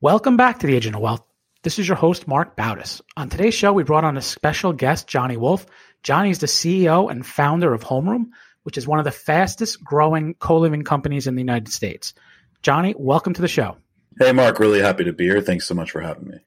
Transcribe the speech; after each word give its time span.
Welcome 0.00 0.36
back 0.36 0.60
to 0.60 0.68
the 0.68 0.76
Agent 0.76 0.94
of 0.94 1.02
Wealth. 1.02 1.26
This 1.64 1.80
is 1.80 1.88
your 1.88 1.96
host, 1.96 2.28
Mark 2.28 2.56
Bautis. 2.56 3.00
On 3.16 3.28
today's 3.28 3.54
show, 3.54 3.72
we 3.72 3.82
brought 3.82 4.04
on 4.04 4.16
a 4.16 4.22
special 4.22 4.72
guest, 4.72 5.08
Johnny 5.08 5.36
Wolf. 5.36 5.66
Johnny 6.04 6.30
is 6.30 6.38
the 6.38 6.46
CEO 6.46 7.10
and 7.10 7.26
founder 7.26 7.74
of 7.74 7.82
Homeroom, 7.82 8.26
which 8.62 8.78
is 8.78 8.86
one 8.86 9.00
of 9.00 9.04
the 9.04 9.10
fastest 9.10 9.82
growing 9.82 10.34
co 10.34 10.58
living 10.58 10.84
companies 10.84 11.26
in 11.26 11.34
the 11.34 11.40
United 11.40 11.72
States. 11.72 12.14
Johnny, 12.62 12.94
welcome 12.96 13.34
to 13.34 13.42
the 13.42 13.48
show. 13.48 13.76
Hey, 14.20 14.30
Mark, 14.30 14.60
really 14.60 14.78
happy 14.78 15.02
to 15.02 15.12
be 15.12 15.24
here. 15.24 15.40
Thanks 15.40 15.66
so 15.66 15.74
much 15.74 15.90
for 15.90 16.00
having 16.00 16.28
me. 16.28 16.38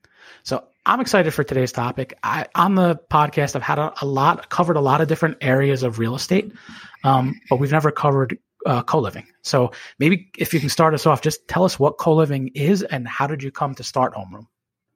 So, 0.44 0.64
I'm 0.86 1.02
excited 1.02 1.34
for 1.34 1.44
today's 1.44 1.74
topic. 1.74 2.18
I, 2.24 2.46
on 2.56 2.76
the 2.76 3.02
podcast, 3.10 3.58
I've 3.58 3.64
had 3.64 3.80
a, 3.80 3.94
a, 4.02 4.06
lot, 4.06 4.48
covered 4.48 4.78
a 4.78 4.82
lot 4.82 5.02
of 5.02 5.10
different 5.10 5.40
areas 5.42 5.84
of 5.84 6.00
real 6.00 6.16
estate, 6.16 6.54
um, 7.04 7.38
but 7.50 7.60
we've 7.60 7.72
never 7.74 7.92
covered 7.92 8.40
uh, 8.66 8.84
co-living. 8.84 9.28
So 9.42 9.72
maybe 10.00 10.30
if 10.38 10.54
you 10.54 10.60
can 10.60 10.70
start 10.70 10.94
us 10.94 11.06
off, 11.06 11.22
just 11.22 11.48
tell 11.48 11.64
us 11.64 11.80
what 11.80 11.98
co-living 11.98 12.52
is 12.56 12.84
and 12.84 13.08
how 13.08 13.28
did 13.28 13.44
you 13.44 13.52
come 13.52 13.76
to 13.76 13.84
start 13.84 14.14
Homeroom? 14.14 14.48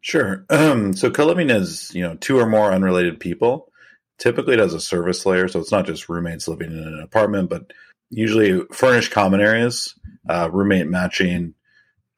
Sure. 0.01 0.45
Um, 0.49 0.93
so 0.93 1.09
co-living 1.09 1.49
is 1.49 1.93
you 1.95 2.03
know 2.03 2.15
two 2.15 2.39
or 2.39 2.45
more 2.45 2.71
unrelated 2.71 3.19
people. 3.19 3.71
Typically, 4.17 4.53
it 4.53 4.59
has 4.59 4.73
a 4.73 4.79
service 4.79 5.25
layer, 5.25 5.47
so 5.47 5.59
it's 5.59 5.71
not 5.71 5.85
just 5.85 6.07
roommates 6.07 6.47
living 6.47 6.71
in 6.71 6.77
an 6.77 7.01
apartment, 7.01 7.49
but 7.49 7.73
usually 8.09 8.61
furnished 8.71 9.11
common 9.11 9.41
areas, 9.41 9.93
uh, 10.29 10.49
roommate 10.51 10.87
matching, 10.87 11.53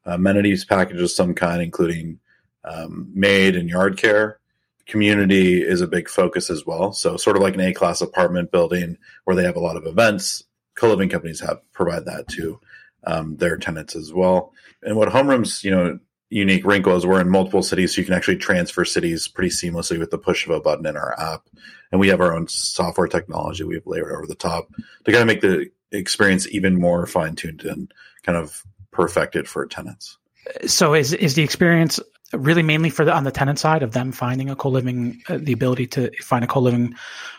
amenities 0.05 0.65
packages 0.65 1.01
of 1.01 1.11
some 1.11 1.33
kind, 1.33 1.61
including 1.61 2.19
um, 2.63 3.09
maid 3.13 3.55
and 3.55 3.69
yard 3.69 3.97
care. 3.97 4.39
Community 4.85 5.61
is 5.61 5.81
a 5.81 5.87
big 5.87 6.07
focus 6.07 6.49
as 6.49 6.65
well. 6.65 6.93
So, 6.93 7.17
sort 7.17 7.35
of 7.35 7.41
like 7.41 7.55
an 7.55 7.61
A 7.61 7.73
class 7.73 8.01
apartment 8.01 8.51
building 8.51 8.97
where 9.25 9.35
they 9.35 9.43
have 9.43 9.55
a 9.57 9.61
lot 9.61 9.75
of 9.75 9.85
events, 9.85 10.43
co-living 10.77 11.09
companies 11.09 11.41
have 11.41 11.59
provide 11.73 12.05
that 12.05 12.27
to 12.29 12.59
um, 13.05 13.35
their 13.37 13.57
tenants 13.57 13.95
as 13.95 14.13
well. 14.13 14.53
And 14.83 14.95
what 14.95 15.09
homeroom's 15.09 15.63
you 15.63 15.71
know 15.71 15.99
unique 16.29 16.65
wrinkle 16.65 16.95
is 16.95 17.05
we're 17.05 17.21
in 17.21 17.29
multiple 17.29 17.63
cities, 17.63 17.95
so 17.95 18.01
you 18.01 18.05
can 18.05 18.13
actually 18.13 18.37
transfer 18.37 18.85
cities 18.85 19.27
pretty 19.27 19.49
seamlessly 19.49 19.99
with 19.99 20.11
the 20.11 20.17
push 20.17 20.45
of 20.45 20.51
a 20.51 20.61
button 20.61 20.85
in 20.85 20.95
our 20.95 21.19
app. 21.19 21.43
And 21.91 21.99
we 21.99 22.09
have 22.09 22.21
our 22.21 22.35
own 22.35 22.47
software 22.47 23.07
technology 23.07 23.63
we've 23.63 23.87
layered 23.87 24.11
over 24.11 24.27
the 24.27 24.35
top 24.35 24.69
to 25.05 25.11
kind 25.11 25.21
of 25.21 25.27
make 25.27 25.41
the 25.41 25.69
experience 25.91 26.47
even 26.49 26.79
more 26.79 27.05
fine 27.05 27.35
tuned 27.35 27.63
and 27.63 27.93
kind 28.23 28.37
of 28.37 28.63
perfected 28.91 29.47
for 29.47 29.65
tenants. 29.65 30.17
So 30.65 30.93
is 30.93 31.13
is 31.13 31.35
the 31.35 31.43
experience 31.43 31.99
really 32.33 32.63
mainly 32.63 32.89
for 32.89 33.05
the 33.05 33.13
on 33.13 33.23
the 33.23 33.31
tenant 33.31 33.59
side 33.59 33.83
of 33.83 33.93
them 33.93 34.11
finding 34.11 34.49
a 34.49 34.55
co-living 34.55 35.21
uh, 35.29 35.37
the 35.39 35.53
ability 35.53 35.87
to 35.87 36.11
find 36.21 36.43
a 36.43 36.47
co-living 36.47 36.95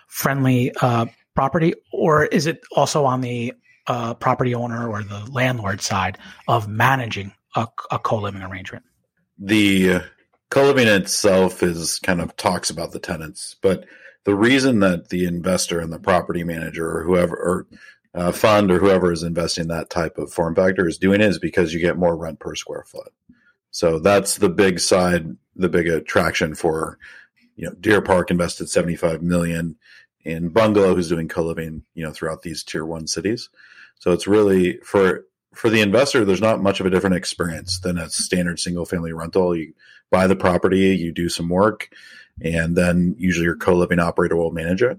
friendly 0.06 0.72
uh, 0.81 1.06
property, 1.39 1.72
or 1.92 2.25
is 2.25 2.47
it 2.47 2.61
also 2.72 3.05
on 3.05 3.20
the 3.20 3.55
uh, 3.86 4.12
property 4.14 4.56
owner 4.56 4.89
or 4.89 5.05
the 5.05 5.25
landlord 5.31 5.81
side 5.81 6.19
of 6.48 6.67
managing 6.67 7.33
a, 7.55 7.64
a 7.92 7.98
co-living 8.00 8.42
arrangement? 8.42 8.84
The 9.39 9.92
uh, 9.92 10.00
co-living 10.50 10.89
itself 10.89 11.62
is 11.62 12.00
kind 12.00 12.20
of 12.20 12.34
talks 12.34 12.70
about 12.70 12.91
the 12.91 12.98
tenants, 12.98 13.55
but 13.62 13.84
the 14.25 14.34
reason 14.34 14.81
that 14.81 15.10
the 15.10 15.26
investor 15.26 15.78
and 15.78 15.93
the 15.93 16.00
property 16.00 16.43
manager 16.43 16.91
or 16.91 17.04
whoever 17.04 17.37
or 17.37 17.66
uh, 18.20 18.32
fund 18.32 18.72
or 18.72 18.81
whoever 18.81 19.12
is 19.12 19.22
investing 19.22 19.69
that 19.69 19.91
type 19.91 20.19
of 20.19 20.32
form 20.32 20.56
factor 20.56 20.88
is 20.88 20.99
doing 20.99 21.20
is 21.20 21.38
because 21.38 21.72
you 21.72 21.78
get 21.78 21.97
more 21.97 22.16
rent 22.16 22.41
per 22.41 22.56
square 22.56 22.82
foot. 22.84 23.12
So 23.70 24.00
that's 24.00 24.38
the 24.38 24.49
big 24.49 24.81
side, 24.81 25.37
the 25.55 25.69
big 25.69 25.87
attraction 25.87 26.56
for 26.56 26.99
you 27.55 27.69
know 27.69 27.76
Deer 27.78 28.03
Park 28.03 28.32
invested 28.32 28.69
75 28.69 29.22
million 29.22 29.76
in 30.25 30.49
Bungalow, 30.49 30.95
who's 30.95 31.09
doing 31.09 31.29
co-living, 31.29 31.83
you 31.95 32.05
know, 32.05 32.12
throughout 32.12 32.43
these 32.43 32.62
tier 32.62 32.84
one 32.84 33.06
cities. 33.06 33.49
So 34.01 34.12
it's 34.12 34.27
really 34.27 34.79
for 34.79 35.25
for 35.55 35.71
the 35.71 35.81
investor, 35.81 36.25
there's 36.25 36.41
not 36.41 36.62
much 36.62 36.81
of 36.81 36.87
a 36.87 36.91
different 36.91 37.17
experience 37.17 37.81
than 37.81 37.99
a 37.99 38.11
standard 38.11 38.61
single 38.61 38.84
family 38.84 39.12
rental. 39.12 39.56
You 39.56 39.73
buy 40.11 40.27
the 40.27 40.37
property, 40.37 40.97
you 40.97 41.12
do 41.12 41.29
some 41.29 41.49
work, 41.49 41.91
and 42.41 42.77
then 42.77 43.17
usually 43.19 43.45
your 43.45 43.56
co-living 43.56 43.99
operator 43.99 44.37
will 44.37 44.53
manage 44.53 44.83
it. 44.83 44.99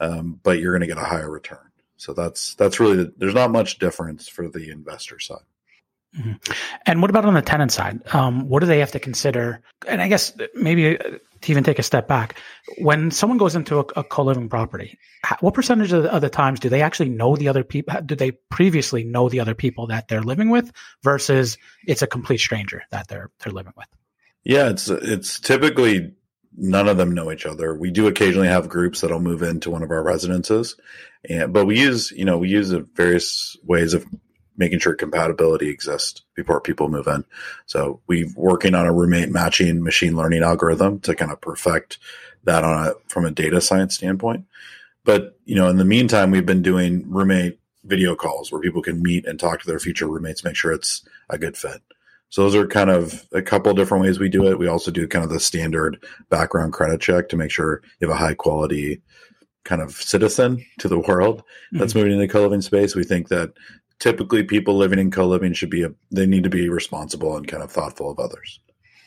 Um, 0.00 0.40
but 0.42 0.58
you're 0.58 0.72
going 0.72 0.80
to 0.80 0.92
get 0.92 1.02
a 1.02 1.06
higher 1.06 1.30
return. 1.30 1.70
So 1.96 2.12
that's 2.12 2.54
that's 2.56 2.80
really 2.80 2.96
the, 2.96 3.14
there's 3.16 3.34
not 3.34 3.52
much 3.52 3.78
difference 3.78 4.26
for 4.26 4.48
the 4.48 4.70
investor 4.70 5.20
side. 5.20 5.44
Mm-hmm. 6.16 6.52
And 6.86 7.00
what 7.00 7.10
about 7.10 7.24
on 7.24 7.34
the 7.34 7.42
tenant 7.42 7.72
side? 7.72 8.00
Um, 8.14 8.48
what 8.48 8.60
do 8.60 8.66
they 8.66 8.78
have 8.78 8.92
to 8.92 9.00
consider? 9.00 9.60
And 9.86 10.00
I 10.00 10.08
guess 10.08 10.32
maybe 10.54 10.98
uh, 10.98 11.18
to 11.40 11.50
even 11.50 11.64
take 11.64 11.78
a 11.78 11.82
step 11.82 12.06
back, 12.06 12.38
when 12.78 13.10
someone 13.10 13.38
goes 13.38 13.56
into 13.56 13.80
a, 13.80 13.84
a 13.96 14.04
co-living 14.04 14.48
property, 14.48 14.98
what 15.40 15.54
percentage 15.54 15.92
of 15.92 16.04
the, 16.04 16.12
of 16.14 16.20
the, 16.20 16.30
times 16.30 16.60
do 16.60 16.68
they 16.68 16.82
actually 16.82 17.08
know 17.08 17.36
the 17.36 17.48
other 17.48 17.64
people? 17.64 18.00
Do 18.02 18.14
they 18.14 18.32
previously 18.50 19.02
know 19.04 19.28
the 19.28 19.40
other 19.40 19.54
people 19.54 19.88
that 19.88 20.08
they're 20.08 20.22
living 20.22 20.50
with 20.50 20.70
versus 21.02 21.58
it's 21.86 22.02
a 22.02 22.06
complete 22.06 22.38
stranger 22.38 22.82
that 22.90 23.08
they're 23.08 23.30
they're 23.40 23.52
living 23.52 23.72
with? 23.76 23.88
Yeah, 24.44 24.68
it's 24.68 24.88
it's 24.88 25.40
typically 25.40 26.12
none 26.56 26.88
of 26.88 26.96
them 26.96 27.12
know 27.12 27.32
each 27.32 27.46
other. 27.46 27.74
We 27.74 27.90
do 27.90 28.06
occasionally 28.06 28.48
have 28.48 28.68
groups 28.68 29.00
that'll 29.00 29.20
move 29.20 29.42
into 29.42 29.70
one 29.70 29.82
of 29.82 29.90
our 29.90 30.02
residences, 30.02 30.76
and 31.28 31.52
but 31.52 31.66
we 31.66 31.80
use 31.80 32.12
you 32.12 32.24
know 32.24 32.38
we 32.38 32.48
use 32.48 32.70
various 32.94 33.56
ways 33.64 33.94
of 33.94 34.04
making 34.56 34.78
sure 34.78 34.94
compatibility 34.94 35.68
exists 35.68 36.22
before 36.34 36.60
people 36.60 36.88
move 36.88 37.06
in. 37.06 37.24
So 37.66 38.00
we're 38.06 38.28
working 38.36 38.74
on 38.74 38.86
a 38.86 38.92
roommate 38.92 39.30
matching 39.30 39.82
machine 39.82 40.16
learning 40.16 40.42
algorithm 40.42 41.00
to 41.00 41.14
kind 41.14 41.32
of 41.32 41.40
perfect 41.40 41.98
that 42.44 42.64
on 42.64 42.86
a 42.86 42.92
from 43.08 43.24
a 43.24 43.30
data 43.30 43.60
science 43.60 43.94
standpoint. 43.94 44.44
But 45.04 45.38
you 45.44 45.54
know, 45.54 45.68
in 45.68 45.76
the 45.76 45.84
meantime, 45.84 46.30
we've 46.30 46.46
been 46.46 46.62
doing 46.62 47.04
roommate 47.10 47.58
video 47.84 48.14
calls 48.14 48.50
where 48.50 48.60
people 48.60 48.82
can 48.82 49.02
meet 49.02 49.26
and 49.26 49.38
talk 49.38 49.60
to 49.60 49.66
their 49.66 49.78
future 49.78 50.08
roommates, 50.08 50.44
make 50.44 50.56
sure 50.56 50.72
it's 50.72 51.06
a 51.28 51.38
good 51.38 51.56
fit. 51.56 51.82
So 52.30 52.42
those 52.42 52.54
are 52.54 52.66
kind 52.66 52.90
of 52.90 53.28
a 53.32 53.42
couple 53.42 53.72
different 53.74 54.02
ways 54.02 54.18
we 54.18 54.28
do 54.28 54.48
it. 54.48 54.58
We 54.58 54.66
also 54.66 54.90
do 54.90 55.06
kind 55.06 55.24
of 55.24 55.30
the 55.30 55.38
standard 55.38 56.02
background 56.30 56.72
credit 56.72 57.00
check 57.00 57.28
to 57.28 57.36
make 57.36 57.50
sure 57.50 57.82
you 58.00 58.08
have 58.08 58.16
a 58.16 58.18
high 58.18 58.34
quality 58.34 59.02
kind 59.64 59.80
of 59.80 59.92
citizen 59.92 60.64
to 60.78 60.88
the 60.88 60.98
world 60.98 61.42
that's 61.72 61.92
mm-hmm. 61.92 62.00
moving 62.00 62.20
into 62.20 62.32
co-living 62.32 62.60
space. 62.60 62.94
We 62.94 63.04
think 63.04 63.28
that 63.28 63.52
typically 63.98 64.42
people 64.42 64.76
living 64.76 64.98
in 64.98 65.10
co-living 65.10 65.52
should 65.52 65.70
be 65.70 65.82
a, 65.82 65.90
they 66.10 66.26
need 66.26 66.44
to 66.44 66.50
be 66.50 66.68
responsible 66.68 67.36
and 67.36 67.48
kind 67.48 67.62
of 67.62 67.70
thoughtful 67.70 68.10
of 68.10 68.18
others. 68.18 68.60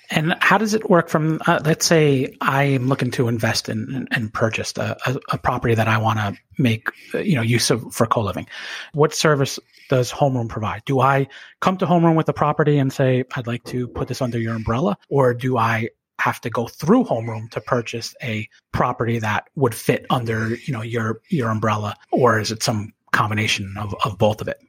And 0.09 0.35
how 0.39 0.57
does 0.57 0.73
it 0.73 0.89
work 0.89 1.09
from 1.09 1.41
uh, 1.47 1.59
let's 1.65 1.85
say 1.85 2.33
i'm 2.39 2.87
looking 2.87 3.11
to 3.11 3.27
invest 3.27 3.67
in 3.67 4.07
and 4.11 4.33
purchase 4.33 4.71
a, 4.77 4.95
a, 5.05 5.19
a, 5.31 5.37
property 5.37 5.75
that 5.75 5.89
i 5.89 5.97
want 5.97 6.17
to 6.17 6.37
make 6.57 6.87
you 7.13 7.35
know 7.35 7.41
use 7.41 7.69
of 7.69 7.93
for 7.93 8.05
co-living. 8.05 8.47
What 8.93 9.13
service 9.13 9.59
does 9.89 10.11
homeroom 10.11 10.47
provide? 10.47 10.83
Do 10.85 11.01
i 11.01 11.27
come 11.59 11.77
to 11.77 11.85
homeroom 11.85 12.15
with 12.15 12.29
a 12.29 12.33
property 12.33 12.77
and 12.77 12.91
say 12.91 13.25
i'd 13.35 13.47
like 13.47 13.65
to 13.65 13.87
put 13.89 14.07
this 14.07 14.21
under 14.21 14.39
your 14.39 14.55
umbrella 14.55 14.97
or 15.09 15.33
do 15.33 15.57
i 15.57 15.89
have 16.19 16.41
to 16.41 16.49
go 16.49 16.67
through 16.67 17.03
homeroom 17.03 17.49
to 17.51 17.61
purchase 17.61 18.15
a 18.23 18.47
property 18.71 19.19
that 19.19 19.49
would 19.55 19.75
fit 19.75 20.05
under 20.09 20.55
you 20.55 20.73
know 20.73 20.81
your 20.81 21.21
your 21.29 21.49
umbrella 21.49 21.95
or 22.11 22.39
is 22.39 22.51
it 22.51 22.63
some 22.63 22.93
combination 23.11 23.75
of, 23.77 23.93
of 24.03 24.17
both 24.17 24.41
of 24.41 24.47
it 24.47 24.59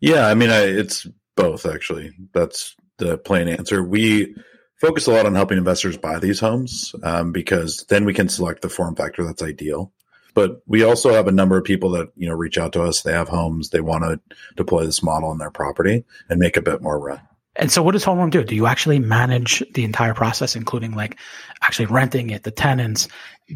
yeah, 0.00 0.26
I 0.26 0.34
mean, 0.34 0.50
I, 0.50 0.62
it's 0.62 1.06
both 1.36 1.66
actually. 1.66 2.12
That's 2.32 2.76
the 2.98 3.18
plain 3.18 3.48
answer. 3.48 3.82
We 3.82 4.34
focus 4.76 5.06
a 5.06 5.12
lot 5.12 5.26
on 5.26 5.34
helping 5.34 5.58
investors 5.58 5.96
buy 5.96 6.18
these 6.18 6.40
homes 6.40 6.94
um, 7.02 7.32
because 7.32 7.84
then 7.88 8.04
we 8.04 8.14
can 8.14 8.28
select 8.28 8.62
the 8.62 8.68
form 8.68 8.96
factor 8.96 9.24
that's 9.24 9.42
ideal. 9.42 9.92
But 10.34 10.62
we 10.66 10.84
also 10.84 11.12
have 11.12 11.26
a 11.26 11.32
number 11.32 11.56
of 11.56 11.64
people 11.64 11.90
that 11.90 12.08
you 12.16 12.28
know 12.28 12.34
reach 12.34 12.58
out 12.58 12.72
to 12.74 12.82
us. 12.82 13.02
They 13.02 13.12
have 13.12 13.28
homes. 13.28 13.70
They 13.70 13.80
want 13.80 14.04
to 14.04 14.20
deploy 14.56 14.84
this 14.84 15.02
model 15.02 15.32
in 15.32 15.38
their 15.38 15.50
property 15.50 16.04
and 16.28 16.38
make 16.38 16.56
a 16.56 16.62
bit 16.62 16.80
more 16.80 16.98
rent. 16.98 17.20
And 17.56 17.72
so, 17.72 17.82
what 17.82 17.92
does 17.92 18.04
Home 18.04 18.18
Homeroom 18.18 18.30
do? 18.30 18.44
Do 18.44 18.54
you 18.54 18.66
actually 18.66 19.00
manage 19.00 19.64
the 19.74 19.82
entire 19.82 20.14
process, 20.14 20.54
including 20.54 20.92
like 20.92 21.18
actually 21.62 21.86
renting 21.86 22.30
it, 22.30 22.44
the 22.44 22.52
tenants? 22.52 23.08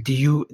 Do 0.02 0.12
you 0.12 0.46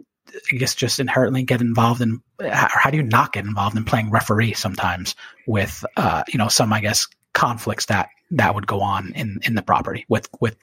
I 0.53 0.57
guess 0.57 0.75
just 0.75 1.01
inherently 1.01 1.43
get 1.43 1.61
involved 1.61 2.01
in 2.01 2.21
or 2.41 2.51
how 2.51 2.91
do 2.91 2.97
you 2.97 3.03
not 3.03 3.33
get 3.33 3.45
involved 3.45 3.77
in 3.77 3.85
playing 3.85 4.11
referee 4.11 4.55
sometimes 4.55 5.15
with 5.47 5.85
uh, 5.97 6.23
you 6.29 6.39
know 6.39 6.49
some 6.49 6.73
I 6.73 6.81
guess 6.81 7.07
conflicts 7.33 7.87
that 7.87 8.09
that 8.33 8.55
would 8.55 8.67
go 8.67 8.81
on 8.81 9.13
in 9.15 9.41
in 9.43 9.55
the 9.55 9.63
property 9.63 10.05
with 10.09 10.29
with 10.41 10.57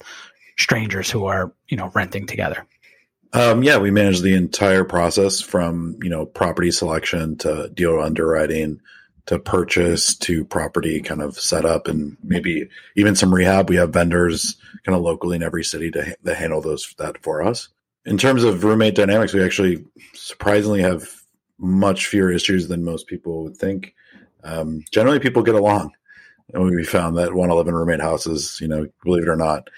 strangers 0.58 1.10
who 1.10 1.26
are 1.26 1.54
you 1.68 1.78
know 1.78 1.92
renting 1.94 2.28
together. 2.28 2.66
Um, 3.34 3.64
yeah, 3.64 3.78
we 3.78 3.92
manage 3.92 4.22
the 4.22 4.36
entire 4.36 4.86
process 4.86 5.42
from 5.42 5.98
you 6.02 6.10
know 6.10 6.26
property 6.26 6.72
selection 6.72 7.38
to 7.40 7.70
deal 7.74 8.00
underwriting 8.00 8.80
to 9.26 9.40
purchase 9.40 10.16
to 10.16 10.46
property 10.46 11.02
kind 11.02 11.22
of 11.22 11.40
set 11.40 11.66
up 11.66 11.88
and 11.88 12.16
maybe 12.24 12.70
even 12.96 13.16
some 13.16 13.34
rehab. 13.34 13.70
We 13.70 13.76
have 13.78 13.92
vendors 13.92 14.56
kind 14.86 14.96
of 14.96 15.02
locally 15.02 15.36
in 15.36 15.44
every 15.44 15.64
city 15.64 15.92
to, 15.92 16.16
to 16.24 16.36
handle 16.36 16.62
those 16.62 16.94
that 17.00 17.22
for 17.24 17.42
us. 17.42 17.70
In 18.06 18.18
terms 18.18 18.44
of 18.44 18.64
roommate 18.64 18.96
dynamics, 18.96 19.34
we 19.34 19.44
actually 19.44 19.84
surprisingly 20.14 20.82
have 20.82 21.10
much 21.58 22.08
fewer 22.08 22.32
issues 22.32 22.68
than 22.68 22.84
most 22.84 23.08
people 23.08 23.44
would 23.44 23.58
think. 23.58 23.96
Um, 24.44 24.84
generally, 24.92 25.20
people 25.20 25.42
get 25.42 25.56
along. 25.56 25.92
And 26.54 26.64
we 26.64 26.84
found 26.84 27.18
that 27.18 27.34
want 27.34 27.50
to 27.50 27.56
live 27.56 27.68
in 27.68 27.74
roommate 27.74 28.02
houses, 28.02 28.60
you 28.62 28.68
know, 28.68 28.88
believe 29.04 29.24
it 29.24 29.30
or 29.30 29.36
not. 29.36 29.70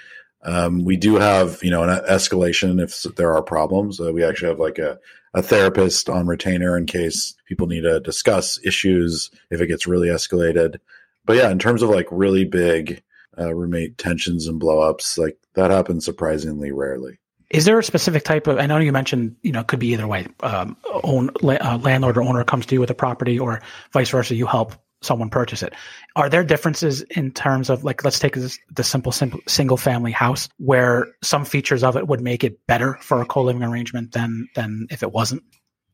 Um, 0.44 0.84
we 0.84 0.98
do 0.98 1.16
have, 1.16 1.60
you 1.64 1.72
know, 1.72 1.84
an 1.84 2.04
escalation 2.06 2.82
if 2.82 3.04
there 3.16 3.34
are 3.34 3.42
problems. 3.42 4.00
Uh, 4.00 4.12
we 4.12 4.24
actually 4.24 4.50
have 4.50 4.60
like 4.60 4.78
a, 4.78 5.00
a 5.34 5.42
therapist 5.42 6.10
on 6.10 6.28
retainer 6.28 6.78
in 6.78 6.86
case 6.86 7.36
people 7.46 7.68
need 7.68 7.82
to 7.82 8.00
discuss 8.02 8.60
issues 8.66 9.32
if 9.50 9.62
it 9.62 9.68
gets 9.68 9.88
really 9.88 10.10
escalated. 10.10 10.80
But 11.26 11.38
yeah, 11.38 11.50
in 11.50 11.60
terms 11.60 11.82
of 11.82 11.90
like 11.90 12.08
really 12.12 12.46
big 12.46 13.02
uh, 13.38 13.54
roommate 13.54 13.98
tensions 13.98 14.48
and 14.48 14.60
blowups, 14.60 15.18
like 15.18 15.38
that 15.54 15.72
happens 15.72 16.06
surprisingly 16.06 16.72
rarely. 16.72 17.18
Is 17.50 17.66
there 17.66 17.80
a 17.80 17.84
specific 17.84 18.24
type 18.24 18.48
of? 18.48 18.58
I 18.58 18.66
know 18.66 18.78
you 18.78 18.92
mentioned, 18.92 19.38
you 19.42 19.52
know, 19.52 19.62
it 19.62 19.68
could 19.68 19.80
be 19.80 19.94
either 19.94 20.08
way. 20.08 20.28
Um, 20.42 20.76
own 21.04 21.30
uh, 21.44 21.80
landlord 21.82 22.18
or 22.18 22.24
owner 22.24 22.44
comes 22.44 22.66
to 22.68 22.76
you 22.76 22.82
with 22.82 22.90
a 22.90 22.96
property, 22.96 23.40
or 23.40 23.62
vice 23.94 24.10
versa. 24.10 24.36
You 24.36 24.46
help 24.46 24.74
someone 25.02 25.30
purchase 25.30 25.64
it. 25.64 25.74
Are 26.16 26.30
there 26.30 26.44
differences 26.44 27.02
in 27.02 27.32
terms 27.32 27.70
of 27.70 27.84
like, 27.84 28.04
let's 28.04 28.20
take 28.20 28.34
this, 28.34 28.58
the 28.72 28.84
simple, 28.84 29.12
simple 29.12 29.40
single 29.48 29.78
family 29.78 30.12
house 30.12 30.50
where 30.58 31.08
some 31.24 31.46
features 31.46 31.84
of 31.84 31.96
it 31.96 32.08
would 32.08 32.22
make 32.22 32.44
it 32.44 32.66
better 32.68 32.98
for 33.02 33.22
a 33.22 33.26
co-living 33.26 33.64
arrangement 33.64 34.12
than, 34.12 34.50
than 34.56 34.88
if 34.90 35.04
it 35.04 35.12
wasn't? 35.12 35.44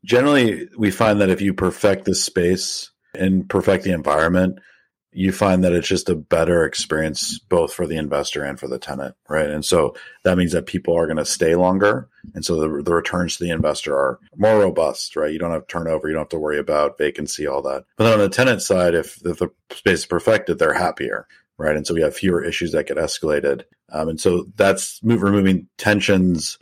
Generally, 0.05 0.69
we 0.77 0.91
find 0.91 1.21
that 1.21 1.29
if 1.29 1.41
you 1.41 1.53
perfect 1.53 2.05
the 2.05 2.15
space 2.15 2.91
and 3.13 3.47
perfect 3.47 3.83
the 3.83 3.91
environment, 3.91 4.59
you 5.13 5.31
find 5.31 5.63
that 5.63 5.73
it's 5.73 5.87
just 5.87 6.09
a 6.09 6.15
better 6.15 6.65
experience 6.65 7.39
both 7.49 7.73
for 7.73 7.85
the 7.85 7.97
investor 7.97 8.43
and 8.43 8.59
for 8.59 8.67
the 8.67 8.79
tenant, 8.79 9.15
right? 9.29 9.49
And 9.49 9.63
so 9.63 9.95
that 10.23 10.37
means 10.37 10.51
that 10.51 10.65
people 10.65 10.95
are 10.95 11.05
going 11.05 11.17
to 11.17 11.25
stay 11.25 11.55
longer, 11.55 12.09
and 12.33 12.43
so 12.43 12.55
the, 12.59 12.83
the 12.83 12.93
returns 12.93 13.37
to 13.37 13.43
the 13.43 13.51
investor 13.51 13.95
are 13.95 14.19
more 14.35 14.59
robust, 14.59 15.15
right? 15.15 15.31
You 15.31 15.39
don't 15.39 15.51
have 15.51 15.67
turnover, 15.67 16.07
you 16.07 16.13
don't 16.13 16.23
have 16.23 16.29
to 16.29 16.39
worry 16.39 16.59
about 16.59 16.97
vacancy, 16.97 17.47
all 17.47 17.61
that. 17.63 17.85
But 17.97 18.05
then 18.05 18.13
on 18.13 18.19
the 18.19 18.29
tenant 18.29 18.61
side, 18.61 18.95
if, 18.95 19.23
if 19.25 19.39
the 19.39 19.49
space 19.71 19.99
is 19.99 20.05
perfected, 20.05 20.59
they're 20.59 20.73
happier, 20.73 21.27
right? 21.57 21.75
And 21.75 21.85
so 21.85 21.93
we 21.93 22.01
have 22.01 22.15
fewer 22.15 22.43
issues 22.43 22.71
that 22.71 22.87
get 22.87 22.97
escalated, 22.97 23.63
um, 23.91 24.09
and 24.09 24.19
so 24.19 24.45
that's 24.55 25.03
move, 25.03 25.21
removing 25.21 25.67
tensions 25.77 26.57